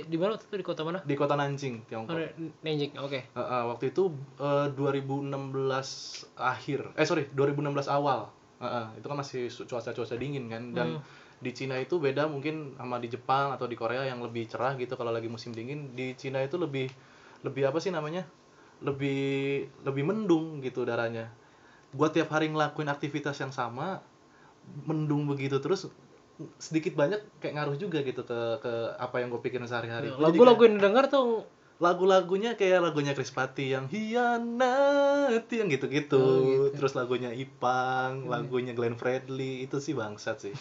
[0.08, 0.56] di mana waktu itu?
[0.56, 0.98] Di kota mana?
[1.04, 2.16] Di kota Nanjing oh, Tiongkok
[2.64, 3.20] Nenjing oke.
[3.36, 4.08] Uh, uh, waktu itu
[4.40, 5.36] uh, 2016
[6.36, 6.80] akhir.
[6.96, 8.32] Eh sorry 2016 awal.
[8.60, 11.04] Uh, uh, itu kan masih su- cuaca-cuaca dingin kan dan Hmm.
[11.40, 14.94] Di Cina itu beda mungkin sama di Jepang atau di Korea yang lebih cerah gitu
[14.94, 15.96] kalau lagi musim dingin.
[15.96, 16.92] Di Cina itu lebih
[17.42, 18.28] lebih apa sih namanya?
[18.84, 21.32] Lebih lebih mendung gitu udaranya
[21.94, 24.02] gua tiap hari ngelakuin aktivitas yang sama
[24.86, 25.90] mendung begitu terus
[26.56, 30.08] sedikit banyak kayak ngaruh juga gitu ke ke apa yang gue pikirin sehari-hari.
[30.08, 31.44] Jadi lagu-lagu yang didengar tuh
[31.80, 36.20] lagu-lagunya kayak lagunya Chris Patti yang hianati yang gitu-gitu.
[36.20, 36.76] Oh, gitu.
[36.76, 40.54] terus lagunya Ipang lagunya Glenn Fredly itu sih bangsat sih.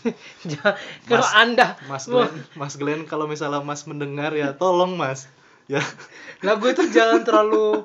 [1.12, 5.28] Kalau anda Mas Glenn Mas Glenn kalau misalnya Mas mendengar ya tolong Mas.
[5.68, 5.84] Ya.
[6.48, 7.84] Lagu itu jangan terlalu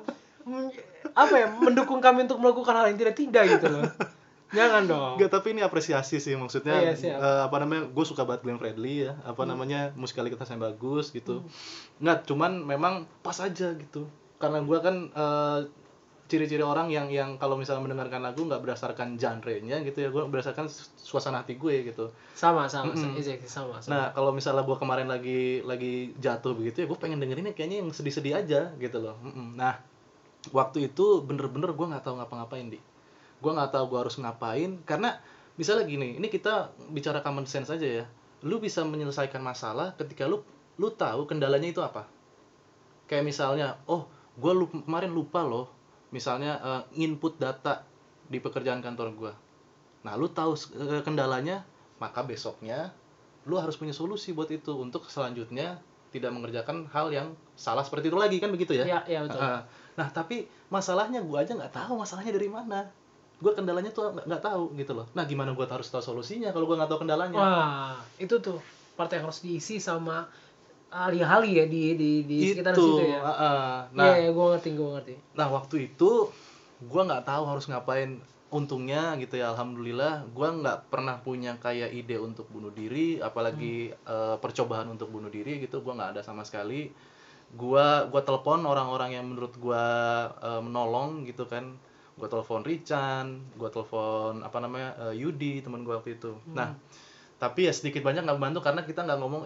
[1.15, 3.83] apa ya mendukung kami untuk melakukan hal yang tidak tidak gitu loh
[4.53, 5.13] jangan dong.
[5.17, 7.17] Enggak, tapi ini apresiasi sih maksudnya Iya, siap.
[7.17, 11.41] eh, apa namanya gue suka banget Glenn Fredly ya apa namanya musikalitasnya bagus gitu.
[11.97, 14.05] Nggak cuman memang pas aja gitu.
[14.37, 15.59] Karena gue kan eh,
[16.25, 20.65] ciri-ciri orang yang yang kalau misalnya mendengarkan lagu nggak berdasarkan genre-nya gitu ya gue berdasarkan
[20.65, 22.09] su- suasana hati gue gitu.
[22.33, 23.13] Sama sama Mm-mm.
[23.13, 23.89] exactly, sama sama.
[23.93, 27.93] Nah kalau misalnya gue kemarin lagi lagi jatuh begitu ya gue pengen dengerinnya kayaknya yang
[27.93, 29.17] sedih-sedih aja gitu loh.
[29.21, 29.53] Mm-mm.
[29.53, 29.77] nah
[30.49, 32.77] waktu itu bener-bener gue nggak tahu ngapa-ngapain di
[33.39, 34.79] gue nggak tahu gue harus ngapain.
[34.83, 35.17] Karena
[35.55, 38.05] misalnya gini ini kita bicara common sense aja ya.
[38.45, 40.43] Lu bisa menyelesaikan masalah ketika lu
[40.75, 42.07] lu tahu kendalanya itu apa.
[43.07, 45.71] Kayak misalnya oh gue lu kemarin lupa loh.
[46.11, 47.83] Misalnya eh, input data
[48.25, 49.33] di pekerjaan kantor gue
[50.05, 51.65] nah lu tahu eh, kendalanya
[51.97, 52.93] maka besoknya
[53.45, 54.73] lu harus punya solusi buat itu.
[54.73, 58.41] Untuk selanjutnya tidak mengerjakan hal yang salah seperti itu lagi.
[58.41, 58.85] Kan begitu ya?
[58.85, 59.39] Ya ya betul.
[59.39, 59.61] Ah,
[59.95, 62.89] nah tapi masalahnya gue aja nggak tahu masalahnya dari mana
[63.35, 65.07] gue kendalanya tuh nggak tahu gitu loh.
[65.11, 67.35] Nah gimana gue harus tahu solusinya kalau gue nggak tahu kendalanya?
[67.35, 68.63] Wah itu tuh
[68.95, 70.23] part yang harus diisi sama
[70.87, 73.19] ahli-ahli ya di di di sekitar itu situ ya.
[73.19, 73.33] ah.
[73.91, 75.13] nah nah ya, gue ngerti gue ngerti.
[75.35, 76.31] nah waktu itu
[76.79, 78.23] gue nggak tahu harus ngapain
[78.55, 80.31] untungnya gitu ya alhamdulillah.
[80.31, 85.59] Gue nggak pernah punya kayak ide untuk bunuh diri apalagi eh, percobaan untuk bunuh diri
[85.59, 86.87] gitu gue nggak ada sama sekali.
[87.51, 89.85] Gue gua telepon orang-orang yang menurut gue
[90.63, 91.75] menolong gitu kan
[92.15, 96.71] gue telepon Richan gue telepon apa namanya eh, Yudi teman gue waktu itu nah
[97.35, 99.41] tapi ya sedikit banyak nggak membantu karena kita nggak ngomong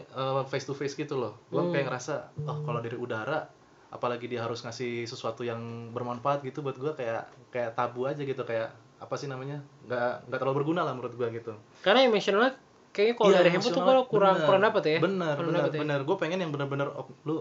[0.46, 1.70] face to face gitu loh gue Hmm.
[1.70, 3.50] kayak ngerasa oh kalau dari udara
[3.90, 5.58] apalagi dia harus ngasih sesuatu yang
[5.90, 10.38] bermanfaat gitu buat gue kayak kayak tabu aja gitu kayak apa sih namanya nggak nggak
[10.38, 12.54] terlalu berguna lah menurut gue gitu karena emosionalnya
[12.90, 13.98] kayaknya kalau Iya, dari handphone tuh emosional.
[13.98, 14.46] gue kurang Bener.
[14.46, 15.82] kurang dapet ya bener kurang bener dapet ya.
[15.82, 17.36] bener gue pengen yang bener-bener oh, lu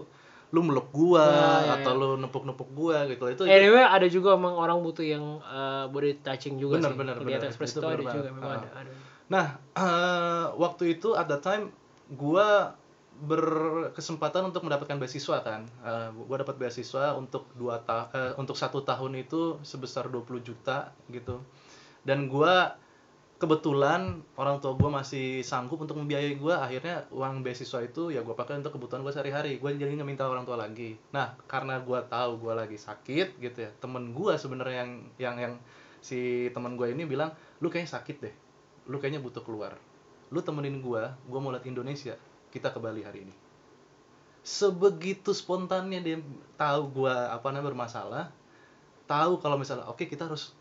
[0.49, 4.81] lu meluk gua Nah, atau lu nepuk-nepuk gua gitu itu Anyway ada juga emang orang
[4.81, 6.97] butuh yang uh, body touching juga Bener, sih.
[6.97, 7.41] bener, bener.
[7.45, 8.57] express Itu itu ada juga memang Ah.
[8.57, 8.91] ada, ada.
[9.29, 9.45] Nah,
[9.77, 11.69] eh, waktu itu at that time
[12.09, 12.73] gua
[13.19, 15.69] berkesempatan untuk mendapatkan beasiswa kan.
[15.85, 20.89] Eh, gua dapat beasiswa untuk dua ta eh, untuk satu tahun itu sebesar 20 juta
[21.07, 21.45] gitu.
[22.01, 22.73] Dan gua
[23.39, 28.35] kebetulan orang tua gue masih sanggup untuk membiayai gue akhirnya uang beasiswa itu ya gue
[28.35, 29.63] pakai untuk kebutuhan gue sehari-hari.
[29.63, 30.99] Gue jadi nggak minta orang tua lagi.
[31.15, 35.53] Nah karena gue tahu gue lagi sakit gitu ya temen gue sebenarnya yang yang yang
[36.03, 37.31] si temen gue ini bilang
[37.63, 38.35] lu kayaknya sakit deh.
[38.91, 39.79] Lu kayaknya butuh keluar.
[40.35, 42.19] Lu temenin gue gue mau lihat Indonesia.
[42.51, 43.35] Kita ke Bali hari ini.
[44.43, 46.19] Sebegitu spontannya dia
[46.59, 48.25] tahu gue apa namanya bermasalah
[49.09, 50.53] tahu kalau misalnya oke kita harus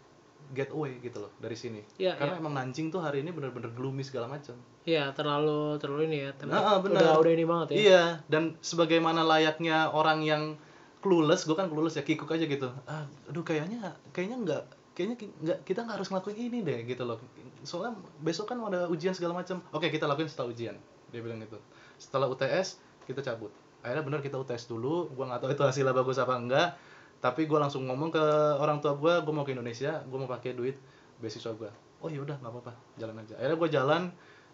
[0.57, 4.01] get away gitu loh dari sini Iya, karena emang Nanjing tuh hari ini bener-bener gloomy
[4.01, 4.57] segala macam
[4.89, 6.31] Iya, terlalu terlalu ini ya.
[6.33, 7.01] Terlalu, Nah, benar.
[7.05, 7.77] Udah, udah ini banget ya.
[7.77, 10.57] Iya, dan sebagaimana layaknya orang yang
[11.05, 12.73] clueless, gue kan clueless ya, kikuk aja gitu.
[12.89, 14.63] Ah, aduh kayaknya kayaknya nggak
[14.97, 17.21] kayaknya nggak kita nggak harus ngelakuin ini deh gitu loh.
[17.69, 19.61] Soalnya besok kan ada ujian segala macam.
[19.77, 20.75] Oke, kita lakuin setelah ujian.
[21.13, 21.61] Dia bilang gitu.
[22.01, 23.53] Setelah UTS kita cabut.
[23.85, 25.13] Akhirnya bener kita UTS dulu.
[25.13, 26.69] Gua nggak tahu itu hasilnya bagus apa enggak.
[27.19, 28.25] Tapi gue langsung ngomong ke
[28.63, 30.79] orang tua gue, gue mau ke Indonesia, gue mau pakai duit
[31.19, 31.71] beasiswa gue.
[31.99, 33.35] Oh ya udah nggak apa-apa, jalan aja.
[33.43, 34.03] Akhirnya gue jalan,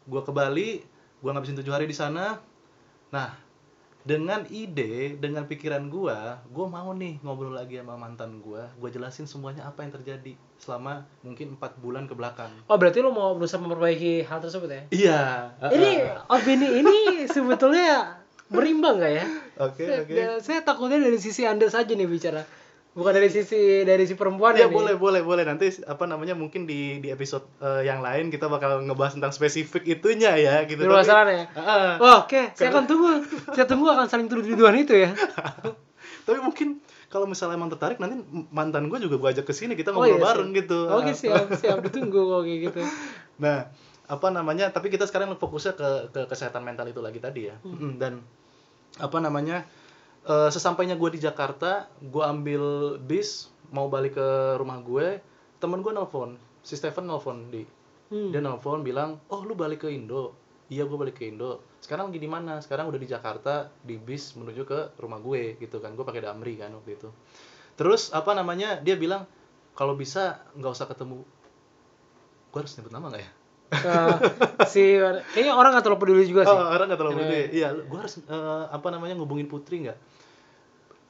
[0.09, 0.71] gue ke Bali,
[1.21, 2.41] gue ngabisin tujuh hari di sana.
[3.13, 3.37] Nah,
[4.05, 6.19] dengan ide, dengan pikiran gue,
[6.53, 11.09] gue mau nih ngobrol lagi sama mantan gue, gue jelasin semuanya apa yang terjadi selama
[11.25, 12.53] mungkin empat bulan ke belakang.
[12.69, 14.83] Oh, berarti lo mau berusaha memperbaiki hal tersebut ya?
[14.93, 15.21] Iya.
[15.73, 15.91] Ini
[16.29, 16.97] opini ini
[17.29, 18.21] sebetulnya
[18.53, 19.25] berimbang nggak ya?
[19.57, 20.15] Oke saya, oke.
[20.41, 22.43] saya takutnya dari sisi anda saja nih bicara,
[22.91, 24.75] bukan dari sisi dari si perempuan Ya nih.
[24.75, 28.83] boleh boleh boleh nanti apa namanya mungkin di di episode eh, yang lain kita bakal
[28.83, 30.83] ngebahas tentang spesifik itunya ya gitu.
[30.83, 31.47] Tapi- ya.
[31.49, 31.93] Heeh.
[31.99, 33.09] Oh, Oke, saya akan tunggu.
[33.49, 35.15] Saya tunggu akan saling tuduh-tuduhan itu ya.
[36.27, 38.19] Tapi mungkin kalau misalnya emang tertarik nanti
[38.51, 40.59] mantan gue juga gue ajak ke sini kita Oh, ngobrol iya, bareng siap.
[40.59, 40.79] gitu.
[40.89, 42.81] Oke, siap, siap ditunggu kok kayak gitu.
[43.37, 43.71] Nah,
[44.05, 44.67] apa namanya?
[44.69, 47.55] Tapi kita sekarang fokusnya ke ke kesehatan mental itu lagi tadi ya.
[47.61, 48.19] Mm, Dan
[49.01, 49.65] apa namanya?
[50.25, 55.21] eh, sesampainya gue di Jakarta, gue ambil bis mau balik ke rumah gue,
[55.61, 57.65] temen gue nelpon, si Stephen nelpon di,
[58.13, 58.31] Hmm.
[58.33, 60.37] dia nelpon bilang, oh lu balik ke Indo,
[60.69, 61.61] iya gue balik ke Indo.
[61.81, 62.61] Sekarang lagi di mana?
[62.61, 66.57] Sekarang udah di Jakarta di bis menuju ke rumah gue gitu kan, gue pakai Damri
[66.57, 67.09] kan waktu itu.
[67.77, 68.81] Terus apa namanya?
[68.81, 69.29] Dia bilang
[69.75, 71.21] kalau bisa nggak usah ketemu.
[72.55, 73.33] Gue harus nyebut nama nggak ya?
[74.69, 74.97] Si
[75.33, 76.55] kayaknya orang nggak terlalu peduli juga sih.
[76.55, 77.23] Oh, orang nggak terlalu Iya.
[77.23, 77.43] peduli.
[77.53, 79.99] Iya, gue harus eh, apa namanya ngubungin Putri nggak?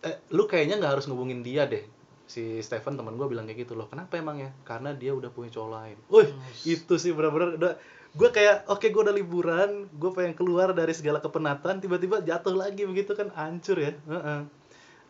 [0.04, 1.84] Eh, lu kayaknya nggak harus ngubungin dia deh.
[2.24, 3.88] Si Stephen teman gue bilang kayak gitu loh.
[3.88, 4.50] Kenapa emang ya?
[4.64, 5.96] Karena dia udah punya cowok lain.
[6.08, 6.28] Wih,
[6.64, 7.72] itu sih benar-benar udah
[8.14, 12.86] gue kayak oke gue udah liburan, gue pengen keluar dari segala kepenatan, tiba-tiba jatuh lagi
[12.86, 13.90] begitu kan hancur ya.
[13.90, 14.40] Heeh.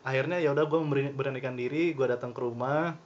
[0.01, 0.79] Akhirnya ya udah gue
[1.13, 2.97] beranikan diri, gue datang ke rumah,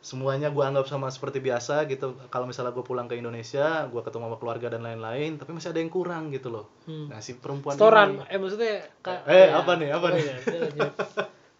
[0.00, 4.24] semuanya gue anggap sama seperti biasa gitu kalau misalnya gue pulang ke Indonesia gue ketemu
[4.26, 7.06] sama keluarga dan lain-lain tapi masih ada yang kurang gitu loh Hmm.
[7.06, 9.60] nah si perempuan Setoran, ini eh maksudnya ka- Eh, ya.
[9.60, 10.22] apa nih, apa Oh, nih?
[10.24, 10.36] iya,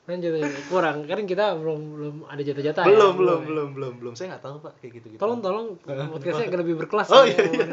[0.08, 0.34] lanjut.
[0.66, 3.46] Kurang kan kita belum belum ada jatah-jatah ya, belum belum ya.
[3.46, 5.66] belum belum belum saya nggak tahu pak kayak gitu gitu Tolong tolong
[6.10, 7.08] podcastnya agak lebih berkelas.
[7.12, 7.30] Oh, ya.
[7.30, 7.66] iya, iya.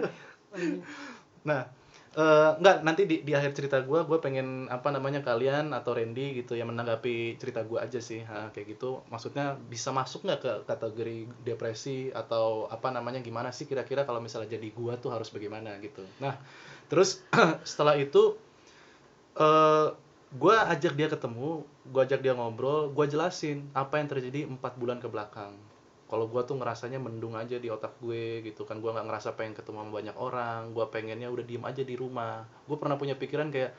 [1.42, 1.62] nah
[2.16, 6.40] eh nggak nanti di, di akhir cerita gue gue pengen apa namanya kalian atau Randy
[6.40, 8.24] gitu yang menanggapi cerita gue aja sih.
[8.24, 9.04] Ha, kayak gitu.
[9.12, 14.56] Maksudnya bisa masuk nggak ke kategori depresi atau apa namanya gimana sih kira-kira kalau misalnya
[14.56, 16.06] jadi gue tuh harus bagaimana gitu.
[16.24, 16.40] Nah
[16.88, 17.22] terus
[17.68, 18.40] setelah itu
[19.38, 19.88] eh
[20.28, 25.00] gue ajak dia ketemu gue ajak dia ngobrol gue jelasin apa yang terjadi empat bulan
[25.00, 25.56] ke belakang
[26.08, 29.54] kalau gue tuh ngerasanya mendung aja di otak gue gitu kan gue nggak ngerasa pengen
[29.54, 33.52] ketemu sama banyak orang gue pengennya udah diem aja di rumah gue pernah punya pikiran
[33.52, 33.76] kayak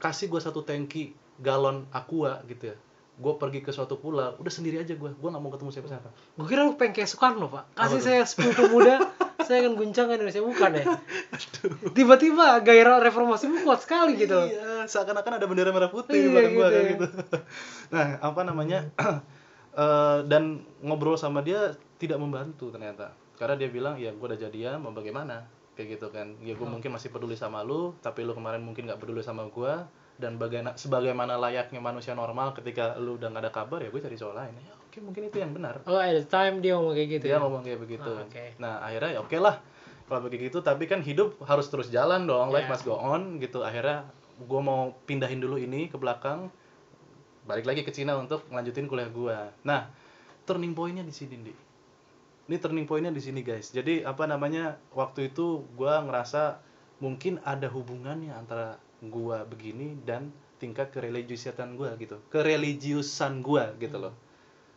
[0.00, 2.76] kasih gue satu tangki galon aqua gitu ya
[3.18, 6.08] gue pergi ke suatu pulau udah sendiri aja gue gue nggak mau ketemu siapa siapa
[6.38, 7.74] Gue kira lu pengen kayak Soekarno, Pak.
[7.74, 8.94] Kasih saya 10 pemuda,
[9.46, 10.84] saya akan guncangkan Indonesia bukan ya.
[11.98, 14.38] Tiba-tiba gairah reformasimu kuat sekali gitu.
[14.38, 16.90] Iya, seakan-akan ada bendera merah putih Iya, di belakang gua gitu kan ya.
[16.94, 17.06] gitu.
[17.98, 18.78] Nah, apa namanya?
[19.70, 20.42] eh, dan
[20.80, 23.10] ngobrol sama dia tidak membantu ternyata.
[23.34, 26.34] Karena dia bilang, "Ya, gua udah jadian, mau bagaimana?" Kayak gitu kan.
[26.40, 29.86] Ya gua mungkin masih peduli sama lu, tapi lu kemarin mungkin nggak peduli sama gua
[30.18, 34.18] dan bagaimana sebagaimana layaknya manusia normal ketika lu udah nggak ada kabar ya gue cari
[34.18, 37.08] cowok lain ya oke mungkin itu yang benar Oh, at the time dia ngomong kayak
[37.08, 37.38] gitu dia ya.
[37.38, 38.44] ngomong kayak begitu Ah, oke.
[38.58, 39.62] nah akhirnya ya oke lah
[40.10, 42.70] kalau begitu tapi kan hidup harus terus jalan dong life Ya.
[42.74, 44.10] must go on gitu akhirnya
[44.42, 46.50] gue mau pindahin dulu ini ke belakang
[47.48, 49.88] balik lagi ke Cina untuk ngelanjutin kuliah gue nah
[50.44, 51.52] turning pointnya di sini di
[52.48, 53.68] ini turning pointnya di sini guys.
[53.76, 56.56] Jadi apa namanya waktu itu gue ngerasa
[56.96, 62.16] mungkin ada hubungannya antara gue begini dan tingkat kereligiusan gue gitu.
[62.32, 64.16] Kereligiusan gue gitu loh.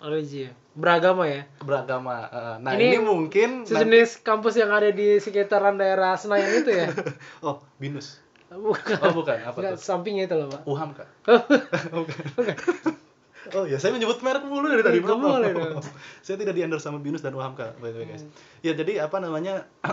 [0.04, 0.54] Religi ya.
[0.76, 1.48] Beragama ya.
[1.62, 2.28] beragama
[2.60, 6.92] nah Ini ini, mungkin nanti- Sejenis kampus yang ada di sekitaran daerah Senayan itu ya.
[7.48, 8.20] oh binus
[8.52, 8.98] Bukan.
[9.00, 10.62] oh bukan apa Enggak, tuh sampingnya itu loh, Pak.
[10.68, 11.08] uham kak
[13.52, 15.02] Oh ya, saya menyebut merek mulu dari tadi.
[15.02, 15.82] Nggak boleh dong.
[16.22, 18.24] saya tidak di endorse sama Binus dan Uhamka, by the way guys.
[18.24, 18.32] Hmm.
[18.62, 19.66] Ya jadi apa namanya?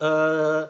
[0.00, 0.62] eh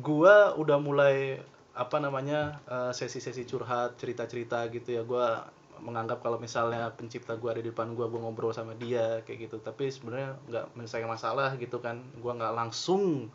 [0.00, 1.38] gua udah mulai
[1.76, 5.02] apa namanya eh, sesi-sesi curhat, cerita-cerita gitu ya.
[5.04, 5.44] Gua
[5.84, 9.60] menganggap kalau misalnya pencipta gua ada di depan gua, gua ngobrol sama dia kayak gitu.
[9.60, 12.00] Tapi sebenarnya nggak menyelesaikan masalah gitu kan.
[12.18, 13.28] Gua nggak langsung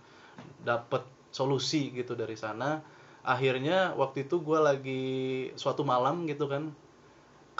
[0.66, 2.80] dapet solusi gitu dari sana.
[3.28, 5.04] Akhirnya waktu itu gua lagi
[5.60, 6.72] suatu malam gitu kan,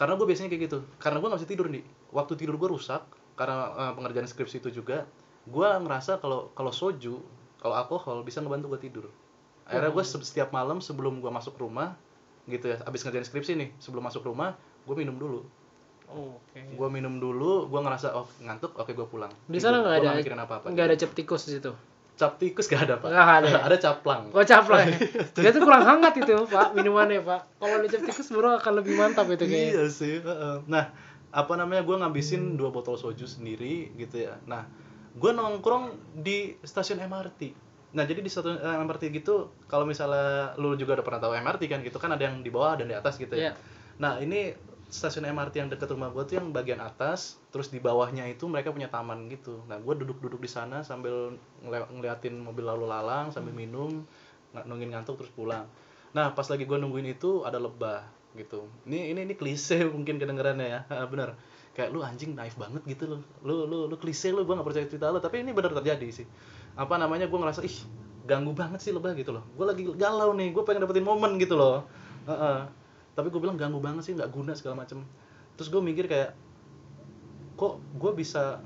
[0.00, 0.78] karena gue biasanya kayak gitu.
[0.96, 3.02] Karena gue bisa tidur nih waktu tidur gue rusak
[3.36, 5.04] karena eh, pengerjaan skripsi itu juga
[5.46, 7.20] gue ngerasa kalau kalau soju
[7.60, 9.06] kalau alkohol bisa ngebantu gue tidur.
[9.66, 11.98] Akhirnya gue setiap malam sebelum gue masuk rumah
[12.46, 14.54] gitu ya abis ngerjain skripsi nih sebelum masuk rumah
[14.86, 15.42] gue minum dulu.
[16.06, 16.62] Oke.
[16.62, 19.32] gue minum dulu gue ngerasa oh ngantuk oke gue pulang.
[19.50, 20.10] Di sana nggak ada
[20.70, 21.74] nggak ada cap tikus di situ.
[22.16, 23.60] Cap tikus gak ada pak Nggak ada ya?
[23.68, 24.88] ada caplang Oh caplang.
[25.36, 27.60] Dia tuh kurang hangat itu pak minumannya pak.
[27.60, 29.72] Kalau ada cap tikus baru akan lebih mantap itu kayaknya.
[29.76, 30.14] Iya sih.
[30.64, 30.96] Nah,
[31.30, 31.84] apa namanya?
[31.84, 34.40] Gue ngabisin dua botol soju sendiri gitu ya.
[34.48, 34.64] Nah,
[35.12, 37.52] gue nongkrong di stasiun MRT.
[37.96, 41.62] Nah, jadi di stasiun eh, MRT gitu, kalau misalnya lu juga udah pernah tahu MRT
[41.68, 43.52] kan gitu kan ada yang di bawah dan di atas gitu ya.
[43.52, 43.52] Iya.
[44.00, 44.52] Nah, ini
[44.86, 48.70] stasiun MRT yang dekat rumah gue tuh yang bagian atas, terus di bawahnya itu mereka
[48.70, 49.58] punya taman gitu.
[49.66, 51.34] Nah, gue duduk-duduk di sana sambil
[51.66, 54.06] ngeliatin mobil lalu lalang, sambil minum,
[54.54, 55.66] ng- nungguin ngantuk terus pulang.
[56.14, 58.06] Nah, pas lagi gue nungguin itu ada lebah
[58.38, 58.70] gitu.
[58.86, 61.34] Ini ini ini klise mungkin kedengerannya ya, bener.
[61.74, 63.20] Kayak lu anjing naif banget gitu loh.
[63.42, 66.26] Lu lu lu klise lu, gue gak percaya cerita lu, tapi ini bener terjadi sih.
[66.78, 67.26] Apa namanya?
[67.26, 67.76] Gue ngerasa ih
[68.24, 69.42] ganggu banget sih lebah gitu loh.
[69.58, 71.84] Gue lagi galau nih, gue pengen dapetin momen gitu loh.
[72.30, 72.85] Heeh.
[73.16, 75.00] Tapi gue bilang ganggu banget sih, nggak guna segala macem.
[75.56, 76.36] Terus gue mikir kayak
[77.54, 78.60] kok gue bisa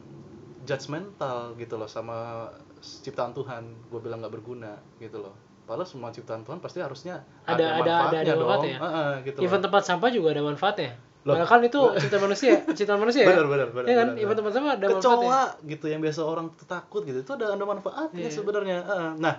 [0.61, 5.33] judgmental gitu loh sama ciptaan Tuhan gue bilang nggak berguna gitu loh
[5.63, 8.77] padahal semua ciptaan Tuhan pasti harusnya Ada- ada- ada- manfaatnya ada dong manfaatnya.
[8.77, 9.45] Heeh, gitu loh.
[9.47, 10.91] Event tempat sampah juga ada manfaatnya.
[11.21, 11.35] Loh.
[11.37, 13.29] Padahal kan itu ciptaan manusia, ciptaan manusia ya.
[13.31, 14.09] benar benar benar Iya kan?
[14.09, 14.39] benar, Event benar.
[14.41, 14.99] tempat sampah ada manfaatnya.
[15.07, 18.35] kecoa gitu yang biasa orang tuh takut gitu itu ada ada manfaatnya Iya.
[18.35, 18.77] sebenarnya
[19.17, 19.35] nah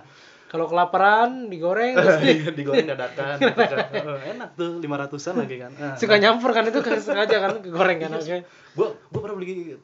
[0.52, 1.96] Kalau kelaparan digoreng
[2.60, 3.56] digoreng dadakan gitu.
[3.56, 5.96] Heeh, enak tuh lima ratusan lagi kan Heeh.
[6.04, 8.36] suka nyampur kan itu kan sengaja kan kegoreng kan oke.
[8.76, 9.80] gue gue pernah beli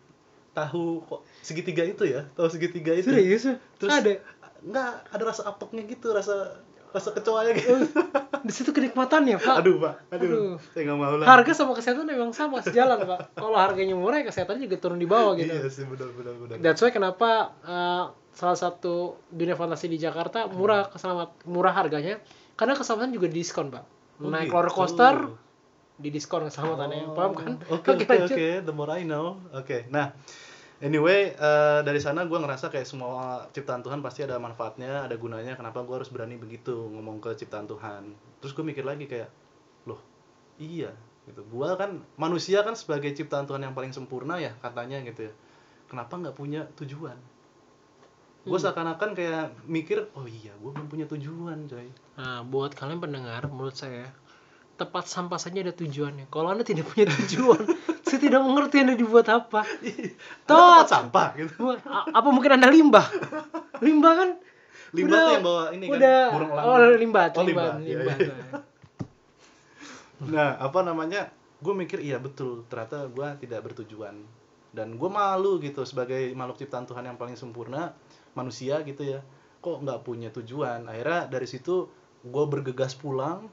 [0.52, 3.48] tahu kok segitiga itu ya tahu segitiga itu Serius?
[3.80, 4.20] terus ada.
[4.60, 7.84] nggak ada rasa apeknya gitu rasa rasa kecoanya gitu
[8.38, 9.60] Di situ kenikmatannya, Pak.
[9.60, 10.52] aduh pak aduh, Aduh.
[10.72, 13.34] saya nggak mau lah Harga sama kesehatan memang sama sejalan, Pak.
[13.36, 15.50] Kalau harganya murah, ya kesehatannya juga turun di bawah gitu.
[15.52, 20.46] iya sih benar benar benar That's why kenapa eh, salah satu dunia fantasi di Jakarta
[20.48, 22.22] murah keselamat murah harganya
[22.54, 23.84] karena keselamatan juga diskon, Pak.
[24.18, 24.54] Oh, Naik gitu.
[24.56, 25.14] roller coaster
[25.98, 27.10] di diskon keselamatannya.
[27.12, 27.52] Paham kan?
[27.74, 28.32] oke oke lanjut.
[28.32, 30.14] oke the more I know oke nah
[30.78, 35.58] anyway eh, dari sana gue ngerasa kayak semua ciptaan Tuhan pasti ada manfaatnya ada gunanya
[35.58, 38.14] kenapa gue harus berani begitu ngomong ke ciptaan Tuhan.
[38.38, 39.30] Terus gue mikir lagi kayak
[39.86, 39.98] loh
[40.62, 40.94] iya
[41.26, 41.42] gitu.
[41.46, 45.32] Gue kan manusia kan sebagai ciptaan Tuhan yang paling sempurna ya katanya gitu ya.
[45.90, 47.16] Kenapa nggak punya tujuan?
[48.46, 48.64] Gue Hmm.
[48.64, 51.90] seakan-akan kayak mikir oh iya gue belum punya tujuan coy.
[52.16, 54.08] Nah, buat kalian pendengar, menurut saya
[54.78, 56.30] tempat sampah saja ada tujuannya.
[56.30, 57.66] Kalau anda tidak punya tujuan,
[58.08, 59.62] saya tidak mengerti anda dibuat apa.
[60.48, 61.76] Ada tempat sampah gitu
[62.08, 63.06] apa mungkin anda limbah?
[63.78, 64.30] Limbah kan?
[64.90, 66.64] Limbah udah- tuh yang bawa ini kan, udah, burung elang.
[66.64, 67.72] Oh, limbah, Oh, limbah, limbah.
[67.84, 68.16] Iya, limbah.
[68.18, 68.34] iya.
[70.26, 71.30] Nah, apa namanya?
[71.58, 74.14] Gue mikir iya betul, ternyata gue tidak bertujuan.
[74.70, 77.94] Dan gue malu gitu sebagai makhluk ciptaan Tuhan yang paling sempurna,
[78.32, 79.20] manusia gitu ya.
[79.58, 80.86] Kok nggak punya tujuan?
[80.86, 81.90] Akhirnya dari situ
[82.22, 83.50] gue bergegas pulang,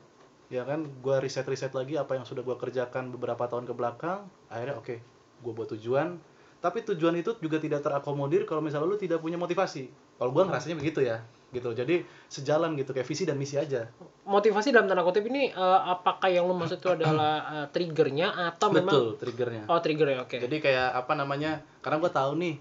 [0.50, 0.86] ya kan?
[1.02, 4.28] Gue riset-riset lagi apa yang sudah gue kerjakan beberapa tahun ke belakang.
[4.50, 4.96] Akhirnya oke,
[5.42, 6.18] gue buat tujuan.
[6.64, 9.86] Tapi tujuan itu juga tidak terakomodir kalau misalnya lu tidak punya motivasi.
[10.18, 11.22] Kalau gue ngerasanya begitu ya,
[11.56, 11.72] gitu.
[11.72, 13.88] Jadi sejalan gitu kayak visi dan misi aja.
[14.28, 18.68] Motivasi dalam tanda kutip ini eh, apakah yang lo maksud itu adalah eh, triggernya atau
[18.74, 19.64] memang Betul, triggernya.
[19.72, 20.38] Oh, trigger ya, oke.
[20.42, 21.64] Jadi kayak apa namanya?
[21.80, 22.56] Karena gue tahu nih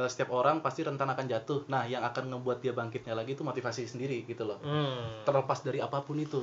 [0.00, 1.60] eh, setiap orang pasti rentan akan jatuh.
[1.68, 4.62] Nah, yang akan ngebuat dia bangkitnya lagi itu motivasi sendiri gitu loh.
[4.64, 5.26] Hmm.
[5.28, 6.40] Terlepas dari apa pun itu.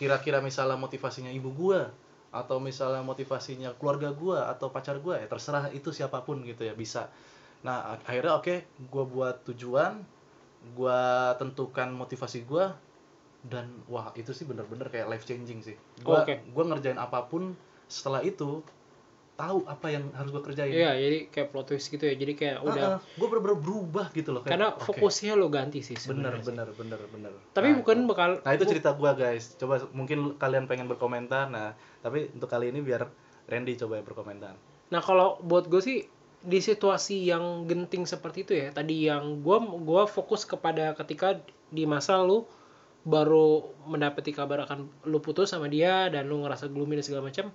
[0.00, 1.92] Kira-kira misalnya motivasinya ibu gua
[2.32, 6.72] atau misalnya motivasinya keluarga gua atau pacar gua ya terserah itu siapa pun gitu ya
[6.72, 7.12] bisa.
[7.60, 8.54] Nah, ak- akhirnya oke,
[8.88, 10.00] gua buat tujuan,
[10.72, 12.72] gua tentukan motivasi gua
[13.44, 15.76] dan wah itu sih bener-bener kayak life changing sih.
[16.00, 16.40] Gua Oke.
[16.56, 17.52] gua ngerjain apa pun
[17.84, 18.64] setelah itu
[19.40, 20.68] tahu apa yang harus gua kerjain.
[20.68, 22.12] Iya, jadi kayak plot twist gitu ya.
[22.12, 24.44] Jadi kayak udah gue bener-bener berubah gitu loh.
[24.44, 26.44] kayak, karena oke, fokusnya lo ganti sih bener sebenarnya.
[26.44, 27.32] bener bener bener.
[27.56, 28.08] Tapi Nah, bukan itu.
[28.12, 29.56] bakal Nah itu cerita gua guys.
[29.56, 31.48] Coba mungkin kalian pengen berkomentar.
[31.48, 31.72] Nah
[32.04, 33.08] tapi untuk kali ini biar
[33.48, 34.54] Randy coba yang berkomentar.
[34.92, 36.04] Nah kalau buat gue sih
[36.40, 41.36] di situasi yang genting seperti itu ya tadi yang gua gua fokus kepada ketika
[41.68, 42.48] di masa lu
[43.04, 47.52] baru mendapati kabar akan lu putus sama dia dan lu ngerasa gloomy dan segala macam.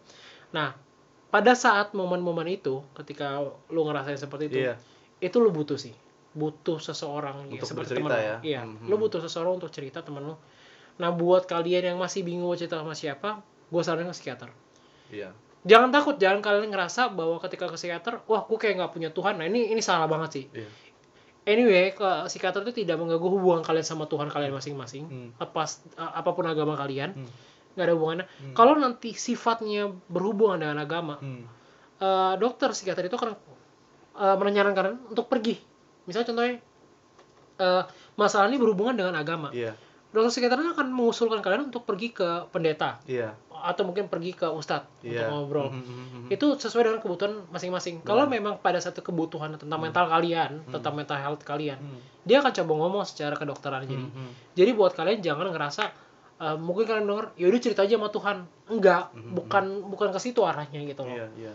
[0.53, 0.73] Nah
[1.35, 4.79] pada saat momen-momen itu ketika lu ngerasain seperti itu Iya.
[5.19, 5.91] itu lu butuh sih
[6.31, 8.23] butuh seseorang ya, Untuk seperti bercerita temen lu.
[8.23, 8.35] ya.
[8.41, 8.85] iya Mhm.
[8.85, 10.35] lu butuh seseorang untuk cerita temen lu
[10.95, 14.47] nah buat kalian yang masih bingung mau cerita sama siapa gue saranin ke psikiater
[15.09, 15.35] Iya.
[15.61, 19.35] jangan takut jangan kalian ngerasa bahwa ketika ke psikiater wah gue kayak nggak punya Tuhan
[19.35, 20.69] nah ini ini salah banget sih Iya.
[21.45, 25.29] anyway ke psikiater itu tidak mengganggu hubungan kalian sama Tuhan kalian masing-masing Hmm.
[25.35, 27.29] lepas a- apa pun agama kalian Hmm.
[27.75, 28.53] Nggak ada hubungannya Hmm.
[28.53, 31.43] kalau nanti sifatnya berhubungan dengan agama Hmm.
[31.97, 33.35] eh, dokter psikiater itu akan
[34.15, 35.59] eh, menyarankan kalian untuk pergi
[36.05, 36.53] misalnya contohnya
[37.57, 37.83] eh,
[38.15, 39.75] masalah ini berhubungan dengan agama Iya.
[40.09, 43.35] dokter psikiater akan mengusulkan kalian untuk pergi ke pendeta Iya.
[43.51, 45.27] atau mungkin pergi ke ustadz Iya.
[45.27, 46.27] untuk ngobrol Mhm, mhm, mhm.
[46.29, 47.99] itu sesuai dengan kebutuhan masing-masing.
[48.01, 51.99] Kalau memang pada satu kebutuhan tentang mental kalian, tentang mental health kalian, Hmm.
[52.21, 54.05] dia akan coba ngomong secara kedokteran jadi.
[54.05, 54.29] Mhm.
[54.53, 55.89] Jadi buat kalian jangan ngerasa
[56.35, 58.37] eh, mungkin kalian denger, yaudah cerita aja sama Tuhan.
[58.65, 61.15] Enggak, bukan bukan ke situ arahnya gitu loh.
[61.15, 61.53] Iya, iya.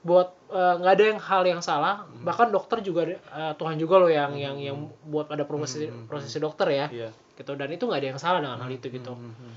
[0.00, 3.18] Buat eh, nggak ada yang hal yang salah, bahkan dokter juga eh,
[3.54, 6.86] Tuhan juga loh yang yang yang buat ada profesi profesi dokter ya.
[6.88, 7.10] Iya.
[7.34, 9.14] Gitu dan itu nggak ada yang salah dengan hal itu gitu.
[9.14, 9.50] Mhm.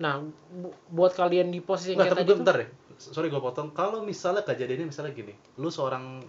[0.00, 2.68] Nah, bu- buat kalian di posisi yang kayak tadi bentar deh.
[2.96, 3.72] Sorry gue potong.
[3.72, 6.24] Kalau misalnya kejadiannya misalnya gini, lu seorang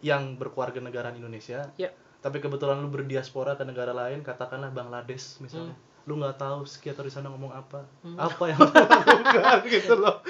[0.00, 1.88] yang berkeluarga negaraan Indonesia, Ya.
[2.20, 5.72] tapi kebetulan lu berdiaspora ke negara lain, katakanlah Bangladesh misalnya,
[6.04, 7.80] lu nggak tahu psikiater di sana ngomong apa,
[8.20, 10.20] apa yang lu lakukan gitu loh.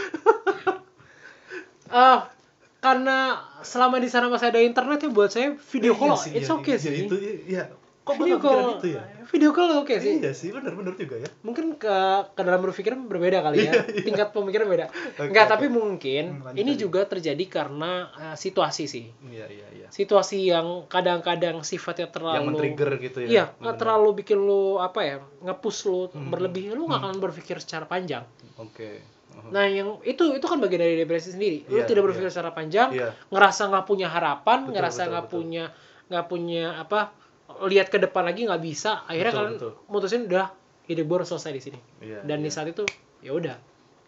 [1.91, 2.19] Eh,
[2.85, 6.47] karena selama di sana masih ada internet ya buat saya video Iya call sih, it's
[6.47, 6.93] iya, okay iya, sih.
[7.09, 7.17] Itu,
[7.49, 7.65] iya.
[8.05, 9.03] Kok video call, itu ya?
[9.25, 10.21] video call oke sih.
[10.21, 11.29] Iya sih, benar-benar juga ya.
[11.41, 11.97] Mungkin ke
[12.31, 13.73] ke dalam berpikiran berbeda kali ya.
[14.05, 14.87] Tingkat pemikiran beda.
[14.93, 15.53] Oke, Enggak, oke.
[15.57, 16.83] tapi mungkin Hmm, lanjut, ini lanjut.
[16.85, 19.09] juga terjadi karena eh, situasi sih.
[19.25, 19.87] Iya, iya, iya.
[19.89, 23.27] Situasi yang kadang-kadang sifatnya terlalu Yang men-trigger gitu ya.
[23.27, 23.75] Iya, Benar.
[23.75, 26.29] terlalu bikin lu apa ya, ngepus lu Hmm.
[26.29, 28.29] berlebih, lu nggak akan berpikir secara panjang.
[28.57, 29.01] Oke.
[29.33, 29.49] Uh-huh.
[29.49, 31.65] Nah, yang itu itu kan bagian dari depresi sendiri.
[31.67, 32.07] Lu Iya, tidak iya.
[32.07, 33.17] berpikir secara panjang, Iya.
[33.27, 35.65] ngerasa nggak punya harapan, Betul, ngerasa nggak punya
[36.05, 37.17] nggak punya apa,
[37.63, 39.05] lihat ke depan lagi nggak bisa.
[39.05, 39.73] Akhirnya Betul, kalian betul.
[39.87, 40.47] mutusin udah
[40.85, 41.79] hidup gue harus selesai di sini.
[42.01, 42.55] Iya, Dan di iya.
[42.55, 42.85] saat itu
[43.21, 43.57] ya udah,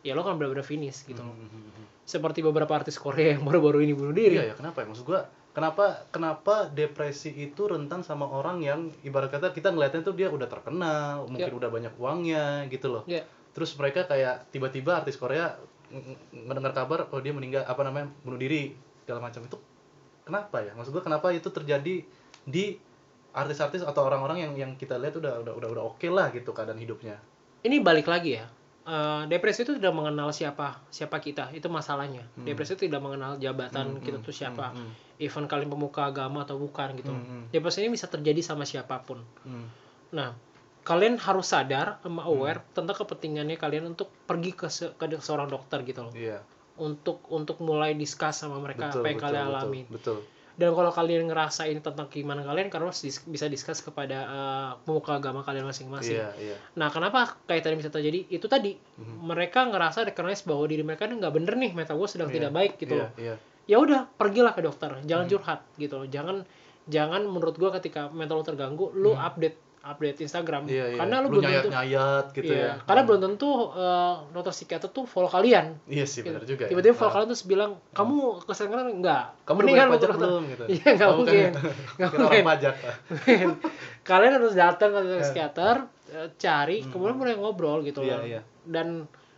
[0.03, 1.21] ya lo kan benar-benar finish gitu.
[1.21, 1.85] Mhm, mhm.
[2.05, 4.37] Seperti beberapa artis Korea yang baru-baru ini bunuh diri.
[4.39, 4.87] Iya ya, kenapa ya?
[4.87, 10.13] Maksud gua, kenapa kenapa depresi itu rentan sama orang yang ibarat kata kita ngeliatnya tuh
[10.13, 11.57] dia udah terkenal, mungkin Ya.
[11.57, 13.03] udah banyak uangnya gitu loh.
[13.09, 13.25] Iya.
[13.57, 15.57] Terus mereka kayak tiba-tiba artis Korea
[15.89, 19.57] ng- ng- mendengar kabar oh dia meninggal apa namanya bunuh diri segala macam itu
[20.23, 20.77] kenapa ya?
[20.77, 22.05] Maksud gua kenapa itu terjadi
[22.45, 22.65] di
[23.37, 26.80] artis-artis atau orang-orang yang yang kita lihat udah udah udah, udah oke lah gitu keadaan
[26.80, 27.20] hidupnya.
[27.61, 28.49] Ini balik lagi ya.
[28.87, 33.99] Eh, depresi itu tidak mengenal siapa siapa kita itu masalahnya depresi itu tidak mengenal jabatan
[33.99, 37.43] Hmm, kita hmm, tuh siapa hmm, even kalian pemuka agama atau bukan gitu Hmm, hmm.
[37.51, 39.66] depresi ini bisa terjadi sama siapa pun Hmm.
[40.14, 40.39] Nah,
[40.87, 45.82] kalian harus sadar sama aware tentang kepentingannya kalian untuk pergi ke, se- ke seorang dokter
[45.82, 46.14] gitu loh.
[46.14, 46.47] Iya.
[46.78, 49.80] Untuk untuk mulai discuss sama mereka Betul, apa yang betul, kalian betul, alami.
[49.91, 50.18] Betul.
[50.57, 55.21] Dan kalau kalian ngerasain tentang keimanan kalian, kalian harus dis- bisa discuss kepada eh, pemuka
[55.21, 56.17] agama kalian masing-masing.
[56.17, 56.57] Iya, iya.
[56.75, 58.25] Nah, kenapa kayak tadi bisa terjadi?
[58.27, 58.73] Itu tadi
[59.21, 62.53] mereka ngerasa recognize bahwa diri mereka ini nggak bener nih, mental gue sedang Iya, tidak
[62.57, 63.11] baik gitu loh.
[63.21, 63.37] Iya.
[63.67, 65.05] Ya udah, pergilah ke dokter, Hmm.
[65.05, 66.07] jangan curhat gitu loh.
[66.09, 66.47] Jangan
[66.87, 70.62] jangan menurut gua ketika mental lo terganggu, lu update update Instagram.
[70.62, 70.72] Hmm.
[70.72, 70.99] Iya, iya.
[70.99, 72.72] Karena lu, lu belum tentu nyayat-nyayat gitu Iya, ya.
[72.82, 75.66] Karena belum tentu eh, dokter psikiater tuh follow kalian.
[75.87, 76.64] Iya sih benar juga.
[76.64, 76.70] ya.
[76.70, 77.14] Tiba-tiba follow Ah.
[77.16, 80.64] kalian terus bilang, "Kamu keseringan enggak?" Kamu Mendingan pajak belum gitu.
[80.74, 81.39] Iya, enggak Oh, bukan mungkin.
[81.39, 81.51] ya?
[81.97, 82.45] Nggak orang mungkin.
[82.45, 82.74] pajak.
[84.05, 85.76] kalian harus datang ke dokter psikiater,
[86.09, 88.09] eh, cari, kemudian mulai ngobrol gitu Hmm.
[88.09, 88.26] Iya, loh.
[88.26, 88.41] iya.
[88.62, 88.89] Dan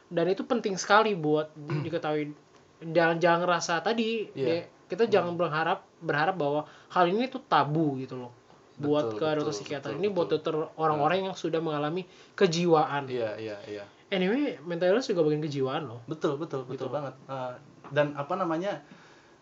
[0.09, 2.33] dan itu penting sekali buat di- diketahui.
[2.81, 4.47] Jangan jangan ngerasa tadi Iya.
[4.47, 8.33] deh, kita jangan berharap berharap bahwa hal ini tuh tabu gitu loh.
[8.79, 9.91] Buat Betul, ke dokter betul, psikiater.
[9.91, 12.07] betul, ini buat dokter orang-orang yang sudah mengalami
[12.39, 13.11] kejiwaan.
[13.11, 13.85] Iya, iya, iya.
[14.09, 16.01] Anyway, mental illness juga bagian kejiwaan loh.
[16.07, 16.87] Betul, betul, Gitu.
[16.87, 17.15] betul banget.
[17.27, 17.59] Ah,
[17.91, 18.81] dan apa namanya?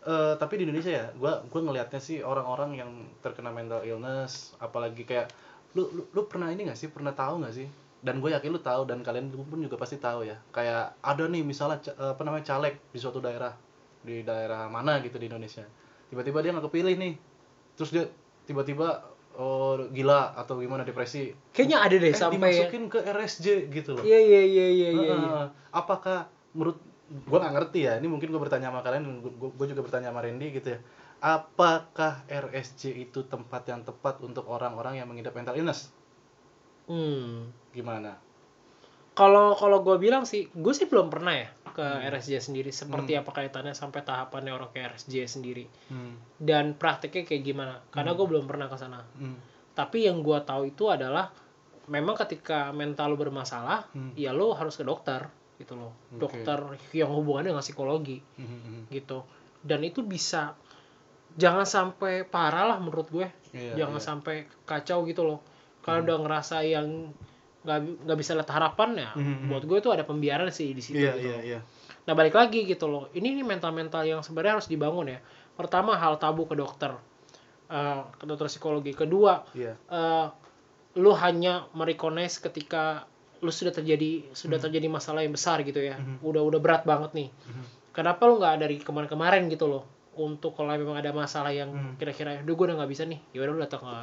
[0.07, 5.03] eh, tapi di Indonesia ya, gua gua ngelihatnya sih orang-orang yang terkena mental illness, apalagi
[5.03, 5.27] kayak
[5.75, 6.87] lu lu, lu pernah ini gak sih?
[6.87, 7.67] Pernah tahu gak sih?
[7.99, 10.39] Dan gue yakin lu tahu dan kalian pun juga pasti tahu ya.
[10.55, 13.51] Kayak ada nih misalnya apa namanya caleg di suatu daerah
[13.99, 15.67] di daerah mana gitu di Indonesia.
[16.07, 17.13] Tiba-tiba dia nggak kepilih nih.
[17.75, 18.05] Terus dia
[18.47, 19.03] tiba-tiba
[19.37, 21.31] oh gila atau gimana depresi.
[21.53, 24.03] Kayaknya ada deh Eh, sampai dimasukin ke RSJ gitu loh.
[24.03, 25.13] Iya iya iya iya iya.
[25.15, 25.43] iya.
[25.71, 26.27] Apakah
[26.57, 30.19] menurut gue nggak ngerti ya ini mungkin gue bertanya sama kalian gue juga bertanya sama
[30.27, 30.79] Randy gitu ya
[31.23, 35.89] apakah RSJ itu tempat yang tepat untuk orang-orang yang mengidap mental illness
[36.87, 37.51] Hmm.
[37.71, 38.15] gimana
[39.17, 42.09] Kalau kalau gue bilang sih, gue sih belum pernah ya ke Hmm.
[42.09, 42.69] RSJ sendiri.
[42.71, 45.69] Seperti apa kaitannya sampai tahapannya orang ke RSJ sendiri.
[45.87, 46.35] hmm.
[46.35, 47.73] Dan prakteknya kayak gimana?
[47.87, 49.05] Karena gue belum pernah ke sana.
[49.13, 49.37] Hmm.
[49.71, 51.29] Tapi yang gue tahu itu adalah
[51.85, 54.11] memang ketika mental lu bermasalah, Hmm.
[54.13, 55.29] ya lu harus ke dokter.
[55.57, 56.21] gitu loh Oke.
[56.21, 56.59] dokter
[56.93, 59.25] yang hubungannya dengan psikologi Mhm, gitu
[59.59, 60.53] dan itu bisa
[61.33, 64.05] jangan sampai parah lah menurut gue Iya, jangan iya.
[64.05, 65.41] sampai kacau gitu loh
[65.79, 67.09] kalau udah ngerasa yang
[67.67, 69.47] nggak bisa lihat harapan ya Mhm.
[69.47, 71.41] buat gue itu ada pembiaran sih di situ Iya, gitu loh.
[71.41, 71.59] iya.
[72.03, 75.19] nah balik lagi gitu loh ini nih mental mental yang sebenarnya harus dibangun ya
[75.53, 76.95] pertama hal tabu ke dokter
[77.67, 79.75] Eh, ke dokter psikologi kedua Iya.
[79.75, 80.25] eh,
[80.95, 83.03] lu hanya merecognize ketika
[83.37, 84.31] lu sudah terjadi Hmm.
[84.33, 87.29] sudah terjadi masalah yang besar gitu ya udah udah berat banget nih
[87.91, 89.83] kenapa lu nggak dari kemarin-kemarin gitu loh
[90.15, 91.93] untuk kalau memang ada masalah yang Hmm.
[91.95, 93.93] kira-kira duh gue udah nggak bisa nih ya udah lu datang ke,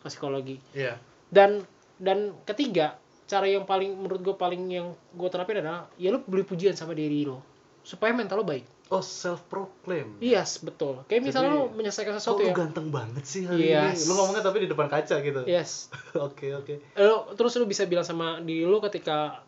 [0.00, 0.96] ke psikologi Iya.
[1.28, 1.62] dan
[2.02, 6.42] dan ketiga cara yang paling menurut gue paling yang gue terapin adalah ya lu beli
[6.42, 7.38] pujian sama diri lo
[7.80, 10.20] supaya mental lo baik Oh, self proclaim.
[10.20, 13.72] yes betul kayak misalnya Jadi, lu menyelesaikan Kok sesuatu lu ya ganteng banget sih hari
[13.72, 14.04] Yes.
[14.04, 14.04] ini.
[14.04, 15.40] Lu ngomongnya tapi di depan kaca gitu.
[15.46, 15.88] yes
[16.18, 16.74] Oke, oke.
[16.94, 19.40] lo terus lu bisa bilang sama diri lu ketika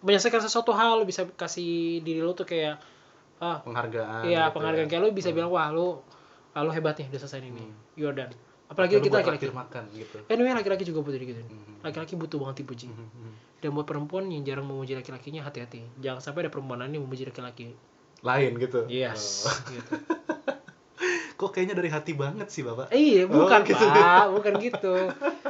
[0.00, 2.82] menyelesaikan sesuatu hal lu bisa kasih diri lu tuh kayak
[3.38, 4.22] ah Penghargaan.
[4.24, 4.90] iya gitu penghargaan ya.
[4.90, 6.02] kayak lu bisa bilang wah lu
[6.50, 8.34] ah, lu hebat nih udah selesai ini you're done
[8.72, 10.16] apalagi Lu kita laki-laki makan gitu.
[10.26, 11.42] anyway laki-laki juga butuh gitu
[11.80, 13.30] laki-laki butuh banget dipuji Mhm.
[13.58, 17.24] dan buat perempuan yang jarang memuji laki-lakinya hati-hati jangan sampai ada perempuan lain yang memuji
[17.24, 17.76] laki-laki
[18.20, 18.86] Lain gitu.
[18.86, 19.56] yes Oh.
[19.68, 19.92] gitu
[21.34, 22.94] Kok kayaknya dari hati banget sih, Bapak?
[22.94, 23.82] iya Oh, bukan gitu.
[23.82, 24.94] pak bukan gitu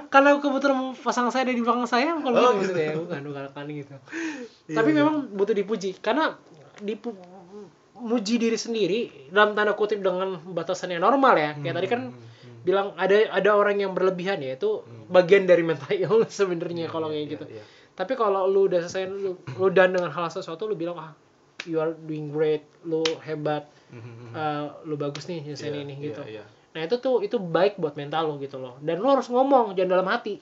[0.08, 2.72] karena kebetulan pasangan saya ada di belakang saya bukan Oh, gitu gitu.
[2.72, 3.94] maksudnya bukan bukan bukan gitu
[4.66, 4.98] Iya, tapi iya.
[4.98, 6.32] memang butuh dipuji karena
[6.78, 7.12] dipu
[7.94, 12.41] muji diri sendiri dalam tanda kutip dengan batasan yang normal ya kayak tadi kan Hmm,
[12.62, 17.20] bilang ada ada orang yang berlebihan ya itu bagian dari mental illness sebenarnya kalau kayak
[17.20, 17.64] Iya, gitu iya.
[17.92, 21.12] tapi kalau lu udah selesai lu, lu dan dengan hal sesuatu lu bilang ah
[21.62, 24.32] you are doing great lu hebat Mhm.
[24.32, 26.44] eh, lu bagus nih nyelesain Iya, ini iya, gitu iya.
[26.70, 29.90] nah itu tuh itu baik buat mental lo gitu loh dan lu harus ngomong jangan
[29.92, 30.40] dalam hati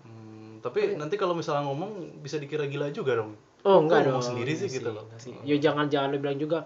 [0.00, 3.36] Hmm, tapi nanti kalau misalnya ngomong bisa dikira gila juga dong.
[3.62, 5.04] oh enggak ngomong dong sendiri sih gitu loh.
[5.04, 5.32] enggak sih.
[5.42, 6.58] ya jangan jangan lu bilang juga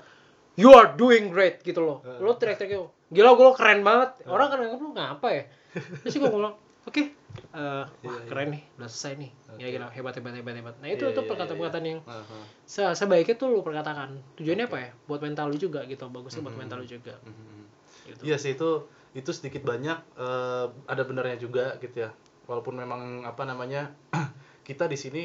[0.57, 2.01] you are doing great gitu loh.
[2.19, 4.27] Lu teriak-teriak gila gue keren banget.
[4.27, 5.45] Orang kan nganggap lu ngapa ya?
[6.03, 7.05] Terus gue ngomong oke eh,
[7.53, 9.31] wah Iya, keren nih udah selesai nih.
[9.47, 9.59] Oke.
[9.59, 10.75] ya gila hebat hebat hebat hebat.
[10.81, 12.39] Nah itu Iya, itu iya, perkataan-perkataan yang Aha.
[12.65, 14.17] se sebaiknya tuh lu perkatakan.
[14.35, 14.91] Tujuannya apa ya?
[15.05, 16.61] Buat mental lu juga gitu bagusnya buat Mhm.
[16.61, 17.15] mental lu juga.
[17.21, 17.63] Mhm.
[18.07, 18.21] gitu.
[18.23, 18.71] Iya sih itu
[19.13, 22.11] itu sedikit banyak eh, ada benarnya juga gitu ya.
[22.47, 23.91] Walaupun memang apa namanya
[24.69, 25.25] kita di sini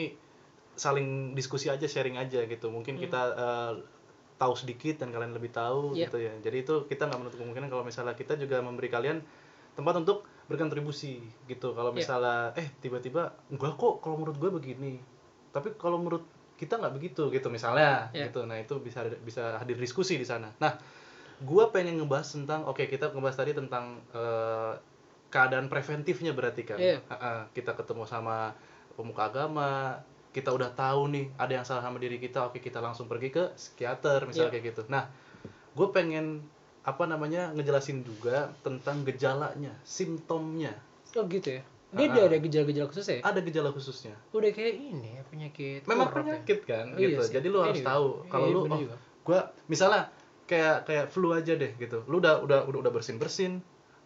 [0.73, 2.67] saling diskusi aja, sharing aja gitu.
[2.67, 3.71] Mungkin kita eh,
[4.42, 6.10] tahu sedikit dan kalian lebih tahu Iya.
[6.10, 6.34] gitu ya.
[6.42, 9.22] Jadi itu kita nggak menutup kemungkinan kalau misalnya kita juga memberi kalian
[9.72, 11.72] tempat untuk berkontribusi gitu.
[11.72, 11.98] Kalau Iya.
[12.02, 14.98] misalnya eh tiba-tiba enggak kok kalau menurut gue begini.
[15.54, 16.26] Tapi kalau menurut
[16.58, 18.28] kita nggak begitu gitu misalnya Iya.
[18.28, 18.50] gitu.
[18.50, 20.50] Nah itu bisa bisa hadir diskusi di sana.
[20.58, 20.74] Nah
[21.38, 24.74] gue pengen ngebahas tentang oke kita ngebahas tadi tentang eh,
[25.30, 27.00] keadaan preventifnya berarti kan Iya.
[27.08, 28.52] Ha-ha, kita ketemu sama
[28.94, 29.96] pemuka agama
[30.32, 33.43] kita udah tahu nih ada yang salah sama diri kita oke kita langsung pergi ke
[33.51, 34.53] psikiater misalnya Iya.
[34.53, 35.03] kayak gitu nah
[35.71, 36.43] gue pengen
[36.82, 40.73] apa namanya ngejelasin juga tentang gejalanya simptomnya
[41.13, 45.19] oh gitu ya dia Ah, ada gejala-gejala khusus ya ada gejala khususnya udah kayak ini
[45.19, 46.15] ya penyakit memang ya.
[46.15, 47.34] penyakit kan Oh, iya gitu sih.
[47.36, 47.91] jadi lu harus Anyway.
[47.91, 48.95] tahu kalau Iya, lu oh, juga.
[49.21, 50.01] gua misalnya
[50.43, 53.59] kayak kayak flu aja deh gitu lu udah udah udah, udah bersin bersin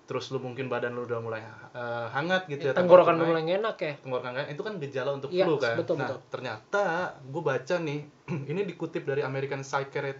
[0.05, 3.75] terus lu mungkin badan lu udah mulai eh, hangat gitu ya tenggorokan temperatur mulai enak
[3.75, 3.93] ya?
[3.99, 5.75] Tenggorokan hangat itu kan gejala untuk Iya, flu kan?
[5.75, 6.19] betul, nah betul.
[6.29, 6.83] ternyata
[7.19, 7.99] gue baca nih
[8.51, 10.17] ini dikutip dari American Psychiatric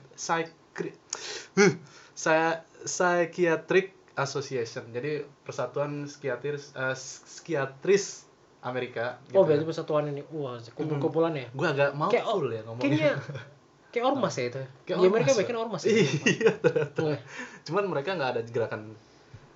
[2.14, 4.90] saya Psychiatric Association.
[4.90, 5.12] Jadi
[5.42, 8.24] persatuan psikiatris eh, psikiatris
[8.62, 9.68] Amerika oh gitu berarti ya.
[9.68, 10.22] persatuan ini.
[10.32, 11.48] Wah kumpul-kumpulan ya?
[11.52, 12.82] Gue agak mau Kayak- full ya ngomongnya.
[12.82, 13.14] kayaknya
[13.92, 15.36] kayak ormas ya itu Kayak di Amerika ormas.
[15.36, 15.42] ya?
[15.44, 15.90] bikin ormas ya?
[16.34, 17.02] Iya ternyata.
[17.64, 18.82] Cuman mereka nggak ada gerakan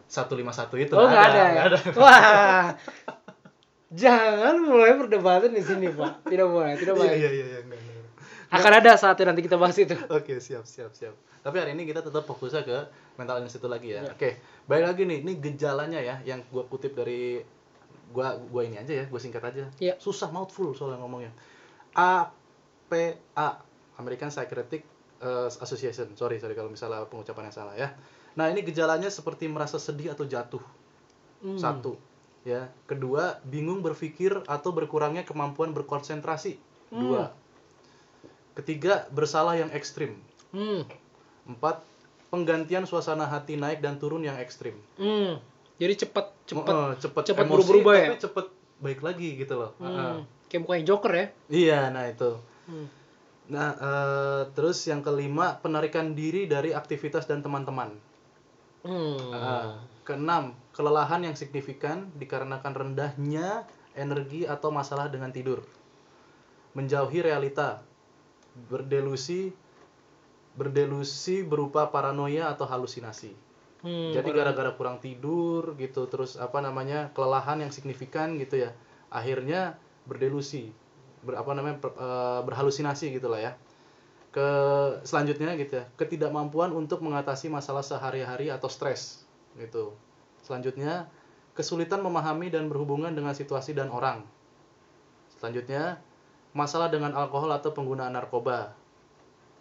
[0.10, 1.80] 151 itu oh nggak ada, nggak ya?
[2.02, 2.66] wah
[3.94, 8.58] jangan mulai perdebatan di sini pak tidak boleh tidak boleh iya iya iya, nggak, nggak.
[8.58, 11.14] akan ada saatnya nanti kita bahas itu Oke, siap, siap, siap.
[11.40, 12.78] Tapi hari ini kita tetap fokusnya ke
[13.16, 14.04] mental illness itu lagi ya.
[14.12, 17.40] Oke, baik lagi nih, ini gejalanya ya, yang gua kutip dari
[18.12, 19.66] gua gua ini aja ya, gua singkat aja.
[19.80, 19.96] Iya.
[20.02, 21.32] Susah mouthful soalnya ngomongnya.
[21.96, 23.64] APA,
[24.02, 24.84] American Psychiatric
[25.24, 26.12] eh, Association.
[26.20, 27.94] Sorry, sorry kalau misalnya pengucapannya salah ya.
[28.40, 30.64] Nah, ini gejalanya seperti merasa sedih atau jatuh.
[31.44, 31.60] Hmm.
[31.60, 32.00] Satu.
[32.48, 32.72] Ya.
[32.88, 36.56] Kedua, bingung berpikir atau berkurangnya kemampuan berkonsentrasi.
[36.88, 37.36] Dua.
[38.56, 40.16] Ketiga, bersalah yang ekstrim.
[40.52, 40.88] hmm.
[41.50, 41.82] Empat,
[42.30, 44.78] penggantian suasana hati naik dan turun yang ekstrim.
[44.96, 45.42] Hmm.
[45.80, 48.08] jadi cepat cepat Oh, cepet cepet emosi, berubah-ubah ya?
[48.12, 48.46] tapi cepet
[48.80, 49.72] baik lagi gitu loh.
[49.80, 50.28] Hmm.
[50.46, 52.38] kayak bukannya Joker ya Iya, nah itu.
[52.70, 52.88] hmm.
[53.50, 57.90] Nah, eh, terus yang kelima, penarikan diri dari aktivitas dan teman-teman.
[58.84, 59.20] Hmm.
[59.34, 59.66] Heeh.
[60.08, 65.62] Keenam, kelelahan yang signifikan dikarenakan rendahnya energi atau masalah dengan tidur.
[66.74, 67.84] Menjauhi realita.
[68.60, 69.56] berdelusi
[70.58, 73.32] berdelusi berupa paranoia atau halusinasi.
[73.80, 78.76] Hmm, Jadi gara-gara kurang tidur gitu, terus apa namanya kelelahan yang signifikan gitu ya,
[79.08, 80.76] akhirnya berdelusi,
[81.24, 83.56] ber, apa namanya per- eh, berhalusinasi gitulah ya.
[84.40, 84.50] Ke
[85.04, 89.28] selanjutnya gitu ya, ketidakmampuan untuk mengatasi masalah sehari-hari atau stres
[89.60, 89.92] gitu.
[90.48, 91.12] Selanjutnya
[91.60, 94.24] kesulitan memahami dan berhubungan dengan situasi dan orang.
[95.36, 96.00] Selanjutnya
[96.56, 98.72] masalah dengan alkohol atau penggunaan narkoba.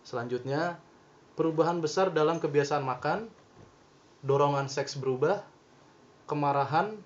[0.06, 0.78] Selanjutnya
[1.34, 3.26] perubahan besar dalam kebiasaan makan,
[4.22, 5.42] dorongan seks berubah,
[6.30, 7.02] kemarahan,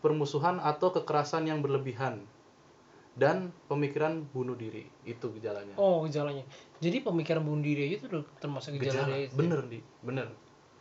[0.00, 2.24] permusuhan atau kekerasan yang berlebihan,
[3.12, 4.88] dan pemikiran bunuh diri.
[5.02, 5.76] Itu gejalanya.
[5.76, 6.42] Oh gejalanya.
[6.78, 8.08] Jadi pemikiran bunuh diri itu
[8.38, 9.06] termasuk gejala, Gejala.
[9.06, 9.34] dari itu.
[9.36, 9.78] Bener, Di.
[10.00, 10.28] Bener.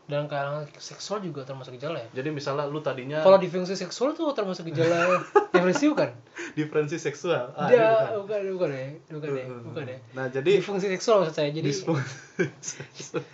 [0.01, 2.09] Dan kalangan seksual juga termasuk gejala ya.
[2.19, 5.23] Jadi misalnya lu tadinya Kalau difungsi seksual tuh termasuk gejala
[5.55, 6.11] depresi bukan?
[6.51, 7.55] diferensi seksual.
[7.55, 8.19] Ah, Dia ini bukan.
[8.19, 9.97] bukan bukan ya, bukan ya, bukan ya.
[10.11, 11.49] Nah, jadi Difungsi seksual maksud saya.
[11.53, 11.71] Jadi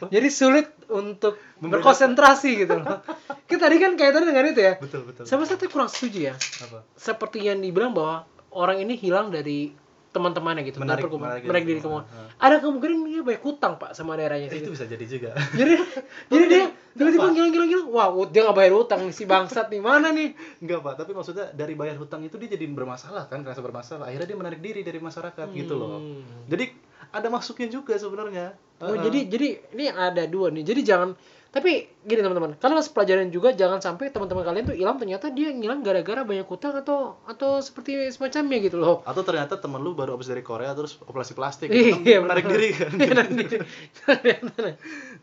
[0.07, 1.71] jadi sulit untuk Membedakan.
[1.81, 3.01] berkonsentrasi gitu loh.
[3.47, 4.73] Kita tadi kan kaitannya dengan itu ya.
[4.77, 5.23] betul betul.
[5.25, 6.35] Sama saya kurang setuju ya.
[6.35, 6.83] Apa?
[6.93, 9.71] Seperti yang dibilang bahwa orang ini hilang dari
[10.07, 10.81] teman-temannya gitu.
[10.81, 11.99] Menarik- perkumpulan- menarik menarik diri kamu.
[12.37, 14.65] Ada kemungkinan dia banyak hutang pak sama daerahnya sih.
[14.65, 15.29] itu bisa jadi juga.
[15.53, 15.73] jadi
[16.31, 16.63] jadi dia
[16.97, 17.87] tiba-tiba ngilang-ngilang ngilang.
[17.93, 20.33] Wah, dia nggak bayar hutang si bangsat nih mana nih?
[20.57, 24.09] Enggak pak, tapi maksudnya dari bayar hutang itu dia jadi bermasalah kan, merasa bermasalah.
[24.09, 26.01] Akhirnya dia menarik diri dari masyarakat gitu loh.
[26.01, 26.25] Hmm.
[26.49, 26.65] Jadi
[27.07, 28.57] ada masuknya juga sebenarnya.
[28.81, 29.03] Oh, Heeh.
[29.05, 30.65] jadi jadi ini ada dua nih.
[30.65, 31.13] Jadi jangan
[31.47, 35.49] tapi gini teman-teman, kalian harus pelajarin juga jangan sampai teman-teman kalian tuh hilang ternyata dia
[35.49, 38.99] ngilang gara-gara banyak hutang atau atau seperti semacamnya gitu loh.
[39.07, 42.91] atau ternyata temen lu baru habis dari Korea terus operasi plastik, Iya, menarik diri kan.
[43.11, 43.57] Menarik diri.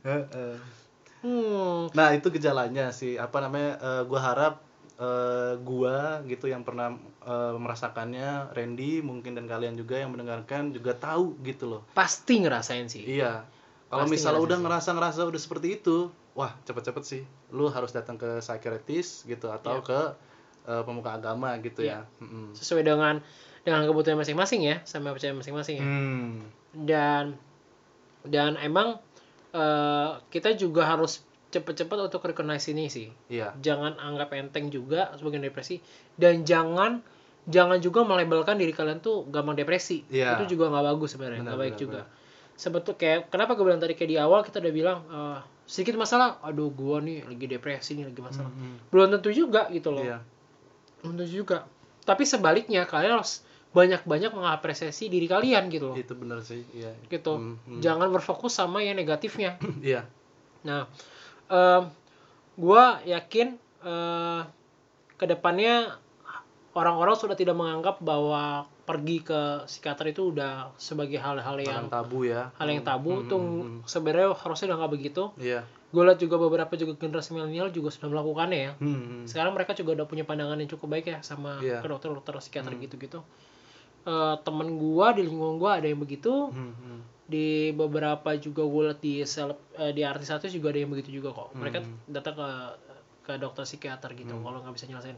[0.05, 0.55] Heeh.
[1.25, 1.93] hmm.
[1.97, 3.17] nah itu gejalanya sih.
[3.17, 3.81] Apa namanya?
[3.81, 4.55] eh, gua harap
[5.01, 10.97] eh, gua gitu yang pernah eh, merasakannya, Randy mungkin dan kalian juga yang mendengarkan juga
[10.97, 11.83] tahu gitu loh.
[11.93, 13.05] Pasti ngerasain sih.
[13.05, 13.54] Iya.
[13.95, 17.23] Kalau misalnya udah ngerasa-ngerasa udah seperti itu, wah cepet-cepet sih.
[17.49, 19.87] Lu harus datang ke psikiatritis gitu atau Iya.
[19.87, 20.01] ke
[20.65, 22.03] eh, pemuka agama gitu ya.
[22.19, 22.53] Mm-mm.
[22.53, 23.23] Sesuai dengan
[23.63, 25.85] dengan kebutuhan masing-masing ya, sama percaya masing-masing ya.
[25.85, 26.33] Hmm.
[26.75, 27.37] Dan
[28.25, 28.99] dan emang
[29.53, 33.15] eh, kita juga harus cepet-cepet untuk recognize ini sih.
[33.31, 33.55] Iya.
[33.63, 35.79] jangan anggap enteng juga sebagai depresi
[36.17, 36.99] dan jangan
[37.45, 40.41] jangan juga melabelkan diri kalian tuh gampang depresi Iya.
[40.41, 42.01] itu juga nggak bagus sebenarnya Benar, nggak baik benar, juga
[42.55, 46.39] sebetul kayak kenapa gue bilang tadi kayak di awal kita udah bilang eh, sedikit masalah
[46.41, 48.91] aduh gua nih lagi depresi nih lagi masalah Mhm.
[48.91, 50.19] belum tentu juga gitu loh Iya.
[51.01, 51.65] belum tentu juga
[52.03, 53.41] tapi sebaliknya kalian harus
[53.71, 56.63] banyak-banyak mengapresiasi diri kalian gitu loh Itu bener sih.
[56.71, 56.95] Iya.
[57.09, 57.81] gitu Hmm, hmm.
[57.81, 60.07] jangan berfokus sama yang negatifnya Iya.
[60.63, 60.87] Nah,
[61.47, 61.83] em,
[62.55, 64.41] gua yakin eh,
[65.15, 65.97] ke depannya
[66.73, 71.89] orang-orang sudah tidak menganggap bahwa pergi ke psikiater itu udah sebagai hal-hal Hal yang yang
[71.89, 72.53] tabu ya.
[72.53, 73.79] hal yang tabu Hmm, tuh hmm, hmm.
[73.85, 75.23] sebenarnya harusnya udah nggak begitu.
[75.37, 75.61] Iya.
[75.89, 78.73] Gue lihat juga beberapa juga generasi milenial juga sudah melakukannya ya.
[78.77, 79.25] Hmm, hmm.
[79.25, 81.81] Sekarang mereka juga udah punya pandangan yang cukup baik ya sama Iya.
[81.81, 82.83] ke dokter-dokter psikiater Hmm.
[82.83, 83.19] gitu-gitu.
[84.03, 87.01] Eh, temen gua di lingkungan gua ada yang begitu Hmm, hmm.
[87.25, 91.33] di beberapa juga gue liat di seleb, eh, di artis-artis juga ada yang begitu juga
[91.33, 91.97] kok mereka Hmm.
[92.07, 92.49] datang ke
[93.25, 95.17] ke dokter psikiater gitu kalau nggak bisa nyelesain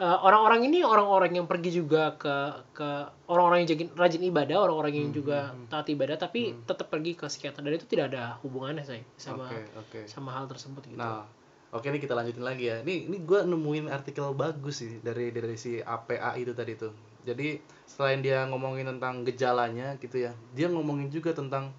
[0.00, 2.32] Eh, orang-orang ini orang-orang yang pergi juga ke
[2.72, 2.88] ke
[3.28, 7.12] orang-orang yang jagin- rajin ibadah orang-orang yang Hmm, juga hmm, taat ibadah tapi tetap pergi
[7.12, 10.00] ke psikiater dan itu tidak ada hubungannya saya sama Oke, oke.
[10.08, 11.28] sama hal tersebut gitu Nah,
[11.68, 12.80] oke nih kita lanjutin lagi ya.
[12.80, 16.96] Ini ini gue nemuin artikel bagus sih dari dari si APA itu tadi tuh.
[17.28, 21.76] Jadi selain dia ngomongin tentang gejalanya gitu ya, dia ngomongin juga tentang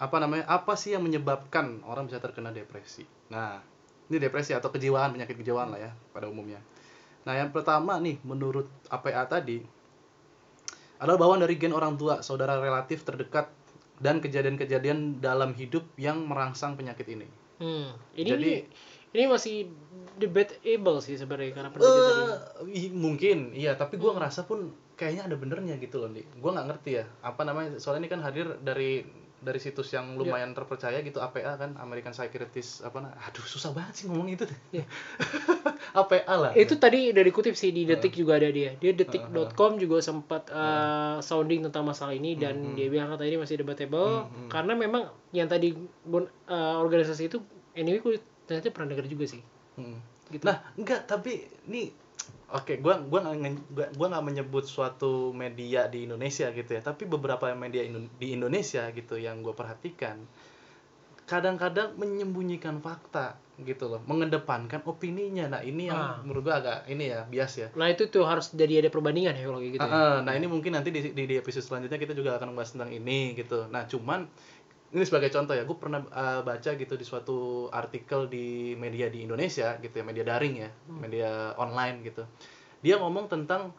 [0.00, 3.04] apa namanya apa sih yang menyebabkan orang bisa terkena depresi.
[3.28, 3.60] Nah,
[4.08, 6.56] ini depresi atau kejiwaan penyakit kejiwaan lah ya pada umumnya.
[7.28, 9.60] Nah, yang pertama nih menurut APA tadi
[11.00, 13.48] adalah bawaan dari gen orang tua, saudara relatif terdekat
[14.00, 17.28] dan kejadian-kejadian dalam hidup yang merangsang penyakit ini.
[17.60, 18.64] Hmm, ini Jadi-
[19.10, 19.66] ini masih
[20.16, 22.94] debatable sih sebenarnya karena penelitian tadi.
[22.94, 26.90] mungkin iya tapi gua ngerasa pun kayaknya ada benernya gitu loh nih gue nggak ngerti
[27.00, 29.02] ya apa namanya soalnya ini kan hadir dari
[29.40, 34.04] dari situs yang lumayan terpercaya gitu APA kan American Psychiatrist apa nah aduh susah banget
[34.04, 34.44] sih ngomong itu.
[34.70, 34.84] Iya.
[36.00, 36.52] APA lah.
[36.52, 38.76] Itu tadi udah dikutip sih di detik juga ada dia.
[38.76, 43.64] Dia detik.com juga sempat uh, sounding tentang masalah ini dan dia bilang kata ini masih
[43.64, 47.40] debatable karena memang yang tadi uh, organisasi itu
[47.72, 49.42] anyway gue ternyata pernah dengar juga sih.
[49.80, 49.96] Hmm.
[50.28, 50.44] gitu.
[50.44, 51.88] Nah enggak tapi ini
[52.52, 53.36] oke gua gua nggak
[53.68, 58.32] gua gua nggak menyebut suatu media di Indonesia gitu ya tapi beberapa media Indo- di
[58.32, 60.18] Indonesia gitu yang gue perhatikan
[61.24, 66.18] kadang-kadang menyembunyikan fakta gitu loh mengedepankan opininya nah ini yang Ah.
[66.18, 69.44] menurut gua agak ini ya bias ya Nah itu tuh harus jadi ada perbandingan ya
[69.44, 69.76] kalau gitu.
[69.76, 69.84] ya.
[69.84, 70.16] Ah, ah.
[70.18, 73.36] nah ini mungkin nanti di, di, di episode selanjutnya kita juga akan membahas tentang ini
[73.36, 74.26] gitu nah cuman
[74.90, 79.22] ini sebagai contoh ya gue pernah uh, baca gitu di suatu artikel di media di
[79.22, 82.26] Indonesia gitu ya media daring ya media online gitu.
[82.82, 83.70] Dia ngomong tentang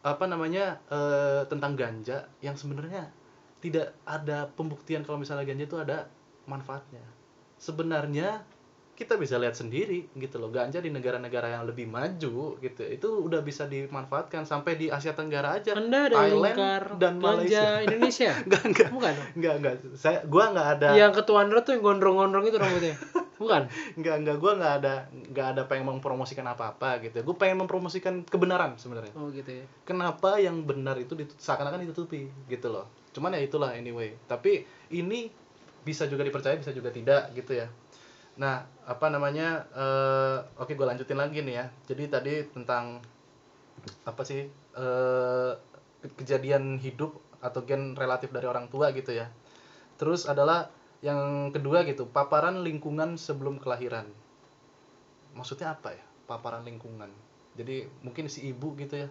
[0.00, 3.12] apa namanya eh, tentang ganja yang sebenarnya
[3.60, 5.98] tidak ada pembuktian kalau misalnya ganja itu ada
[6.48, 7.04] manfaatnya.
[7.60, 8.40] Sebenarnya
[9.00, 10.52] kita bisa lihat sendiri gitu loh.
[10.52, 12.82] Ganja di negara-negara yang lebih maju gitu.
[12.84, 15.72] Itu udah bisa dimanfaatkan sampai di Asia Tenggara aja.
[15.72, 17.64] Anda ada Thailand dan ganja Malaysia.
[17.88, 18.32] Indonesia?
[18.44, 19.14] enggak enggak Bukan?
[19.40, 20.88] Enggak enggak saya gua enggak ada.
[20.92, 22.96] Yang ketua Android tuh yang gondrong-gondrong itu rambutnya.
[23.40, 23.62] Bukan.
[23.96, 27.24] enggak enggak gua enggak ada enggak ada pengen mempromosikan apa-apa gitu.
[27.24, 29.16] Gue pengen mempromosikan kebenaran sebenarnya.
[29.16, 29.64] Oh gitu ya.
[29.88, 32.84] kenapa yang benar itu seakan-akan ditutupi gitu loh.
[33.16, 34.12] Cuman ya itulah anyway.
[34.28, 35.32] Tapi ini
[35.80, 37.64] bisa juga dipercaya bisa juga tidak gitu ya
[38.40, 41.66] nah apa namanya eh, oke gue lanjutin lagi nih ya.
[41.88, 43.04] Jadi tadi tentang
[44.08, 45.56] apa sih ke-
[46.18, 47.12] kejadian hidup
[47.44, 49.28] atau gen relatif dari orang tua gitu ya.
[50.00, 50.72] Terus adalah
[51.04, 54.08] yang kedua gitu paparan lingkungan sebelum kelahiran.
[55.36, 57.12] Maksudnya apa ya paparan lingkungan?
[57.56, 59.08] Jadi mungkin si ibu gitu ya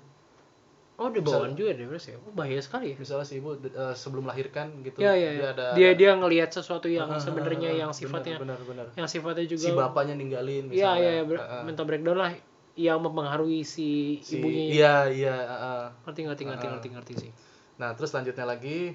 [1.00, 2.18] Oh di bawaan juga deh berarti ya.
[2.20, 2.96] Oh bahaya sekali ya.
[2.98, 5.32] misalnya si ibu eh, sebelum melahirkan gitu Ya ya.
[5.32, 5.48] dia ya.
[5.50, 9.08] ada dia dia ngelihat sesuatu yang ah, sebenarnya ah, yang benar, sifatnya benar benar yang
[9.08, 11.64] sifatnya juga si bapaknya ninggalin Iya misalnya iya ya, ber- Ah, ah.
[11.64, 12.32] mental breakdown lah
[12.76, 14.64] yang mempengaruhi si, Si- ibunya.
[14.70, 15.86] iya iya ah.
[16.04, 16.72] Ngerti ngerti ngerti Ah.
[16.74, 17.32] ngerti ngerti sih.
[17.76, 18.92] nah terus selanjutnya lagi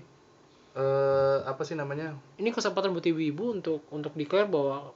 [0.75, 4.91] eh apa sih namanya Ini kesempatan buat ibu-ibu untuk untuk declare bahwa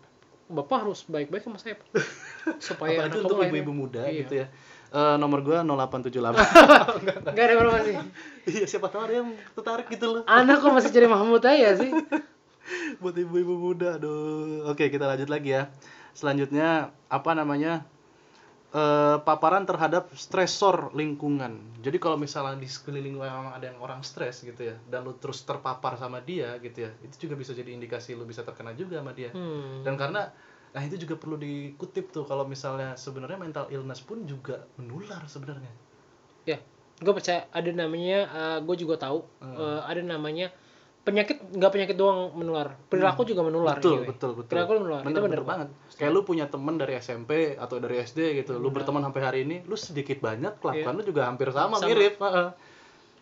[0.47, 1.77] bapak harus baik-baik sama saya.
[2.59, 4.19] Supaya apalagi anak untuk ibu-ibu muda Iya.
[4.19, 4.47] gitu ya
[4.89, 7.93] Eh, nomor gua 0878 Enggak ada informasi.
[8.49, 10.23] iya siapa tahu ada yang tertarik gitu loh.
[10.25, 11.93] Anak kok masih jadi Mahmud aja sih?
[13.01, 14.65] buat ibu-ibu muda aduh.
[14.73, 15.69] Oke kita lanjut lagi ya.
[16.17, 17.85] Selanjutnya apa namanya?
[18.69, 21.57] Eh paparan terhadap stresor lingkungan.
[21.81, 25.17] Jadi kalau misalnya di sekeliling lu memang ada yang orang stres gitu ya dan lu
[25.17, 29.01] terus terpapar sama dia gitu ya itu juga bisa jadi indikasi lu bisa terkena juga
[29.01, 29.33] sama dia.
[29.33, 29.85] Hmm.
[29.85, 30.33] dan karena
[30.69, 35.73] nah itu juga perlu dikutip tuh kalau misalnya sebenarnya mental illness pun juga menular sebenarnya
[36.45, 36.57] Ya,
[36.99, 38.25] gue percaya ada namanya,
[38.59, 39.53] gue juga tahu Hmm.
[39.55, 40.49] eh, ada namanya
[40.99, 43.77] penyakit nggak penyakit doang menular, perilaku juga menular.
[43.77, 44.09] betul anyway.
[44.09, 45.01] betul betul Perilaku menular.
[45.01, 48.57] bener, itu bener bener banget kayak lu punya temen dari SMP atau dari SD gitu
[48.57, 51.77] lu berteman sampai hari ini lu sedikit banyak kelakuan lu juga hampir sama.
[51.77, 51.89] Sama.
[51.89, 52.17] mirip.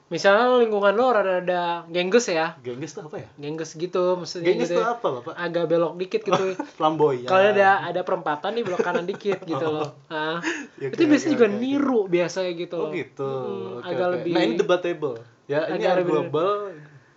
[0.06, 4.78] Misalnya lingkungan lo rada-rada gengges ya, gengges tuh apa ya gengges gitu, maksudnya gengges gitu
[4.78, 4.94] tuh ya.
[4.94, 6.44] apa bapak agak belok dikit gitu.
[6.78, 9.98] flamboyan Kalau ada ada perempatan nih belok kanan dikit gitu loh.
[10.06, 10.38] Nah,
[10.78, 11.56] Ya, itu biasanya juga oke.
[11.56, 12.78] niru biasanya gitu.
[12.78, 14.14] oh gitu Mm, Oke, agak oke.
[14.14, 16.54] lebih nah ini debatable ya ini Agak lebih- arguable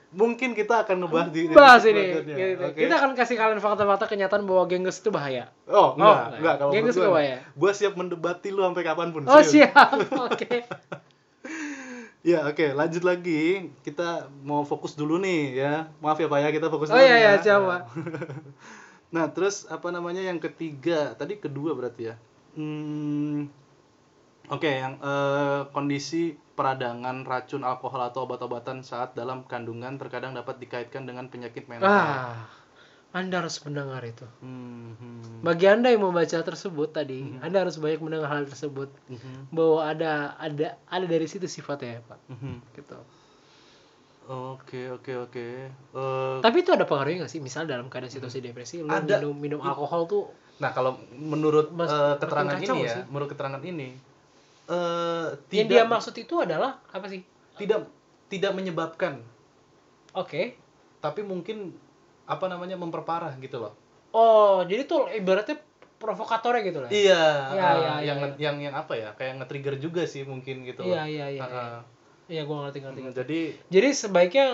[0.09, 2.01] mungkin kita akan ngebahas di bahas ini.
[2.25, 2.57] Gitu.
[2.59, 2.79] Oke.
[2.79, 5.53] Kita akan kasih kalian fakta-fakta kenyataan bahwa gengges itu bahaya.
[5.67, 6.27] oh enggak enggak.
[6.35, 7.37] enggak kalau Gengges gua bahaya.
[7.53, 9.93] gua siap mendebati lu sampai kapan pun Oh siap,
[10.25, 10.49] oke.
[12.19, 16.67] Ya oke lanjut lagi kita mau fokus dulu nih ya maaf ya pak ya kita
[16.67, 17.55] fokus Oh dulu iya iya ya.
[17.63, 17.81] Pak.
[19.15, 22.15] Nah terus apa namanya yang ketiga tadi kedua berarti ya.
[22.53, 23.49] Hmm,
[24.51, 31.07] oke yang eh, kondisi peradangan racun alkohol atau obat-obatan saat dalam kandungan terkadang dapat dikaitkan
[31.07, 31.89] dengan penyakit mental.
[31.89, 32.45] Ah,
[33.09, 34.21] Anda harus mendengar itu.
[34.39, 39.49] Hmm, hmm, Bagi Anda yang membaca tersebut tadi, Anda harus banyak mendengar hal tersebut mhm,
[39.49, 42.19] bahwa ada ada ada dari situ sifatnya ya, Pak.
[42.29, 42.53] mhm.
[42.77, 42.97] Gitu.
[44.29, 45.47] Oke oke oke.
[45.73, 47.41] Eh, Tapi itu ada pengaruhnya nggak sih?
[47.41, 49.17] Misal dalam keadaan situasi depresi, lu Ada.
[49.17, 50.23] minum minum alkohol tuh
[50.59, 53.03] Nah kalau menurut Mas- eh, keterangan ini ya, sih?
[53.09, 53.89] menurut keterangan ini
[54.69, 57.25] eh yang dia maksud itu adalah apa sih?
[57.57, 57.89] tidak
[58.29, 59.17] tidak menyebabkan,
[60.13, 60.53] Oke.
[61.01, 61.73] tapi mungkin
[62.29, 63.73] apa namanya memperparah gitu loh.
[64.09, 65.57] Oh, jadi tuh ibaratnya
[65.95, 66.89] provokatornya gitu lah.
[66.89, 68.13] Iya, Iya, eh, iya, yang iya.
[68.23, 70.81] nge- yang yang apa ya, kayak nge-trigger juga sih mungkin gitu.
[70.83, 71.05] Iya, loh.
[71.05, 71.41] iya, iya.
[71.41, 71.65] Ah, iya.
[72.29, 73.01] Iya, gua ngerti ngerti.
[73.01, 74.47] Hmm, Jadi Jadi sebaiknya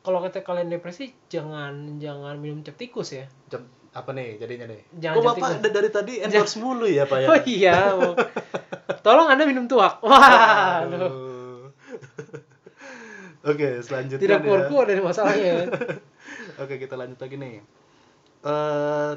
[0.00, 3.26] kalau kata kalian depresi jangan jangan minum cap tikus ya.
[3.46, 4.80] jam- apa nih jadinya nih?
[4.96, 7.26] Jangan Kok bapak da- dari tadi endorse mulu ya pak ya?
[7.28, 7.74] Oh iya.
[9.00, 9.98] Tolong Anda minum tuak.
[10.06, 10.82] Wah.
[10.82, 11.29] aduh.
[13.40, 14.68] Oke, selanjutnya Tidak nih ya.
[14.68, 15.48] ada masalahnya.
[15.48, 15.64] ya.
[16.62, 17.54] Oke, kita lanjut lagi nih.
[18.44, 19.12] Eh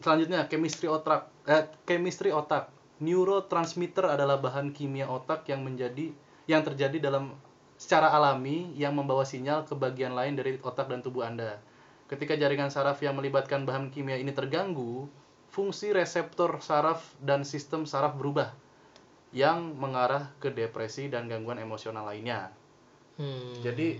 [0.00, 1.28] selanjutnya chemistry otak.
[1.44, 2.72] Eh, chemistry otak.
[2.98, 6.10] Neurotransmitter adalah bahan kimia otak yang menjadi
[6.48, 7.36] yang terjadi dalam
[7.78, 11.60] secara alami yang membawa sinyal ke bagian lain dari otak dan tubuh Anda.
[12.08, 15.06] Ketika jaringan saraf yang melibatkan bahan kimia ini terganggu,
[15.52, 18.50] fungsi reseptor saraf dan sistem saraf berubah
[19.30, 22.48] yang mengarah ke depresi dan gangguan emosional lainnya.
[23.18, 23.58] Hmm.
[23.66, 23.98] Jadi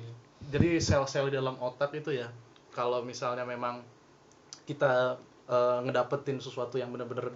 [0.48, 2.30] jadi sel-sel di dalam otak itu ya
[2.70, 3.82] kalau misalnya memang
[4.64, 5.18] kita
[5.50, 7.34] eh, ngedapetin sesuatu yang bener-bener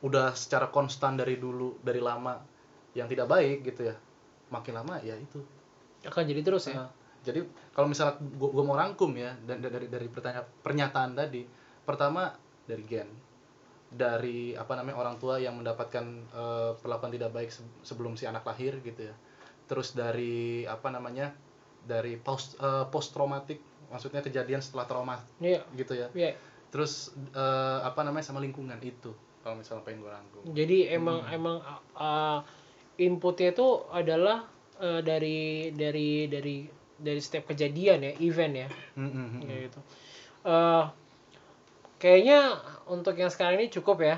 [0.00, 2.38] udah secara konstan dari dulu dari lama
[2.96, 3.96] yang tidak baik gitu ya
[4.48, 5.44] makin lama ya itu.
[6.08, 6.80] Akan jadi terus ya?
[6.80, 7.44] Nah, jadi
[7.76, 11.44] kalau misalnya gua, gua mau rangkum ya dan dari dari pertanyaan pernyataan tadi.
[11.84, 12.32] Pertama
[12.64, 13.10] dari gen.
[13.88, 18.46] Dari apa namanya orang tua yang mendapatkan eh, perlakuan tidak baik se- sebelum si anak
[18.48, 19.14] lahir gitu ya
[19.68, 21.30] terus dari apa namanya
[21.84, 22.56] dari post
[22.90, 25.64] post traumatik maksudnya kejadian setelah trauma iya.
[25.76, 26.08] gitu ya.
[26.12, 26.36] Iya.
[26.68, 30.42] Terus eh, apa namanya sama lingkungan itu kalau misalnya pengen gue rangkum.
[30.52, 31.36] Jadi emang Hmm.
[31.36, 31.56] emang
[31.96, 32.44] uh,
[33.00, 34.44] inputnya itu adalah
[34.76, 38.68] uh, dari dari dari dari setiap kejadian ya event ya.
[38.98, 39.40] Hmm, hmm, hmm.
[39.46, 39.80] kayak gitu.
[40.48, 40.84] Eh,
[41.98, 42.38] kayaknya
[42.90, 44.16] untuk yang sekarang ini cukup ya.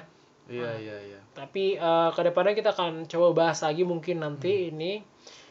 [0.51, 1.21] Iya iya iya.
[1.31, 4.99] Tapi uh, ke depannya kita akan coba bahas lagi mungkin nanti ini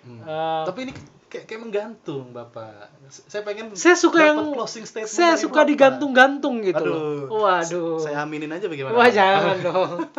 [0.09, 0.19] Hmm.
[0.19, 0.93] Eh, tapi ini
[1.29, 5.69] kayak kayak menggantung bapak saya pengen saya suka dapat yang closing statement saya suka Bapak.
[5.69, 7.29] digantung-gantung gitu Aduh.
[7.29, 7.45] loh.
[7.45, 8.01] Waduh.
[8.01, 8.97] Saya aminin aja bagaimana?
[8.97, 10.09] Wah jangan dong.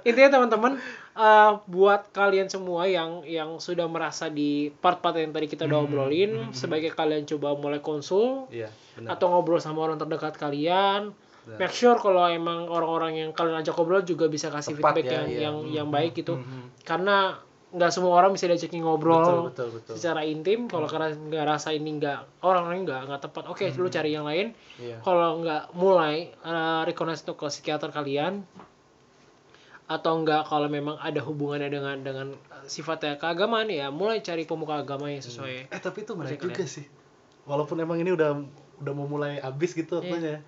[0.00, 0.72] Intinya teman-teman
[1.12, 5.86] eh, buat kalian semua yang yang sudah merasa di part-part yang tadi kita udah Hmm,
[5.86, 6.54] obrolin, hmm, hmm.
[6.54, 9.12] sebaiknya kalian coba mulai konsul Iya, benar.
[9.12, 11.12] atau ngobrol sama orang terdekat kalian.
[11.44, 11.58] Benar.
[11.58, 15.12] Make sure kalau emang orang-orang yang kalian ajak ngobrol juga bisa kasih Tepat feedback ya,
[15.14, 15.40] yang iya.
[15.42, 16.36] yang Hmm, yang baik gitu.
[16.36, 16.64] hmm, hmm.
[16.82, 17.16] Karena
[17.68, 19.94] nggak semua orang bisa diajakin ngobrol Betul, betul, betul.
[20.00, 20.66] secara intim.
[20.66, 24.56] Kalau karena nggak rasa ini nggak orang-orang nggak nggak tepat, oke lu cari yang lain
[24.76, 25.00] Iya.
[25.00, 28.40] kalau nggak mulai uh, rekognisi untuk ke psikiater kalian
[29.84, 32.26] atau enggak kalau memang ada hubungannya dengan dengan
[32.64, 36.52] sifatnya keagamaan ya mulai cari pemuka agama yang sesuai Eh tapi itu menarik Kalian.
[36.52, 36.84] juga sih.
[37.44, 38.36] Walaupun emang ini udah
[38.78, 40.44] udah mau mulai habis gitu waktunya.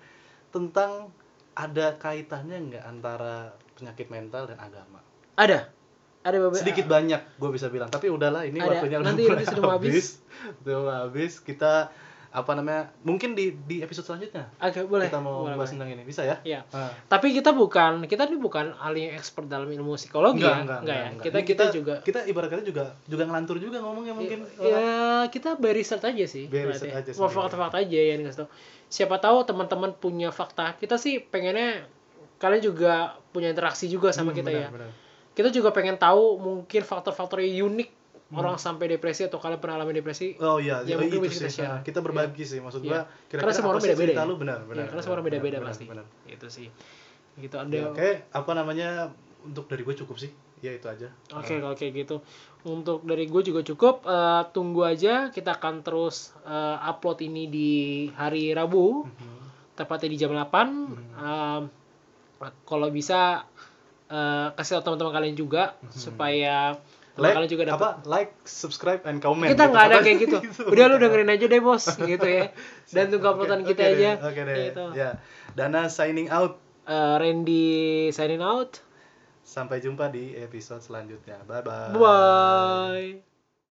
[0.49, 1.09] Tentang
[1.53, 5.01] ada kaitannya nggak antara penyakit mental dan agama?
[5.33, 5.73] ada
[6.21, 7.89] ada beberapa Sedikit banyak gue bisa bilang.
[7.89, 8.77] Tapi udahlah ini Ada.
[8.77, 10.21] waktunya udah Nanti mulai sudah mau habis.
[10.61, 11.41] Udah habis.
[11.41, 11.89] Kita
[12.31, 12.87] apa namanya?
[13.03, 16.07] Mungkin di di episode selanjutnya Oke, boleh kita mau boleh, bahas tentang ini.
[16.07, 16.39] Bisa ya?
[16.47, 16.63] Iya.
[16.71, 16.87] Ah.
[17.11, 21.23] tapi kita bukan kita ini bukan ahli expert dalam ilmu psikologi ya enggak, ya enggak.
[21.27, 25.75] kita Ini kita juga kita ibaratnya juga juga ngelantur juga ngomongnya mungkin ya kita by
[25.75, 26.87] research aja sih berarti.
[26.95, 28.47] aja mau fakta-fakta aja ya nih tahu
[28.87, 31.83] siapa tahu teman-teman punya fakta kita sih pengennya
[32.39, 34.91] kalian juga punya interaksi juga sama Hmm, kita benar, ya benar.
[35.31, 37.89] Kita juga pengen tahu mungkin faktor-faktor yang unik
[38.31, 38.39] Hmm.
[38.39, 41.51] orang sampai depresi atau kalian pernah alami depresi Oh iya, Ya, mungkin itu bisa kita
[41.51, 41.83] share.
[41.83, 43.03] Kita berbagi sih maksud Iya.
[43.03, 44.23] gua Karena semua orang beda-beda ya.
[44.23, 44.85] lu benar, Iya, benar.
[44.87, 46.05] karena semua orang beda-beda pasti benar.
[46.25, 46.67] itu sih
[47.33, 49.11] gitu ada Ya, Oke, apa namanya
[49.43, 50.31] untuk dari gue cukup sih.
[50.59, 51.11] Ya itu aja.
[51.33, 52.23] Oke kalau kayak gitu
[52.63, 57.71] untuk dari gue juga cukup Eh, tunggu aja kita akan terus eh, upload ini di
[58.13, 59.35] hari Rabu Mhm.
[59.75, 60.67] tepatnya di jam 8
[61.13, 61.63] Um,
[62.63, 63.43] kalau bisa
[64.11, 67.89] eh, kasih tahu teman-teman kalian juga supaya teman Like, kalian juga dapat apa?
[68.07, 69.51] Like, subscribe, and comment.
[69.51, 69.71] kita gitu.
[69.75, 70.23] nggak ada Apa kayak sih?
[70.27, 70.37] gitu
[70.71, 72.45] udah lu dengerin aja deh bos gitu ya
[72.95, 74.57] dan tunggu uploadan kita deh, aja Oke deh.
[74.71, 74.85] Gitu.
[74.95, 75.09] Ya.
[75.51, 76.59] Dana signing out.
[76.87, 78.79] Eh, Randy signing out
[79.41, 81.43] Sampai jumpa di episode selanjutnya.
[81.43, 81.91] Bye bye.
[81.91, 83.30] bye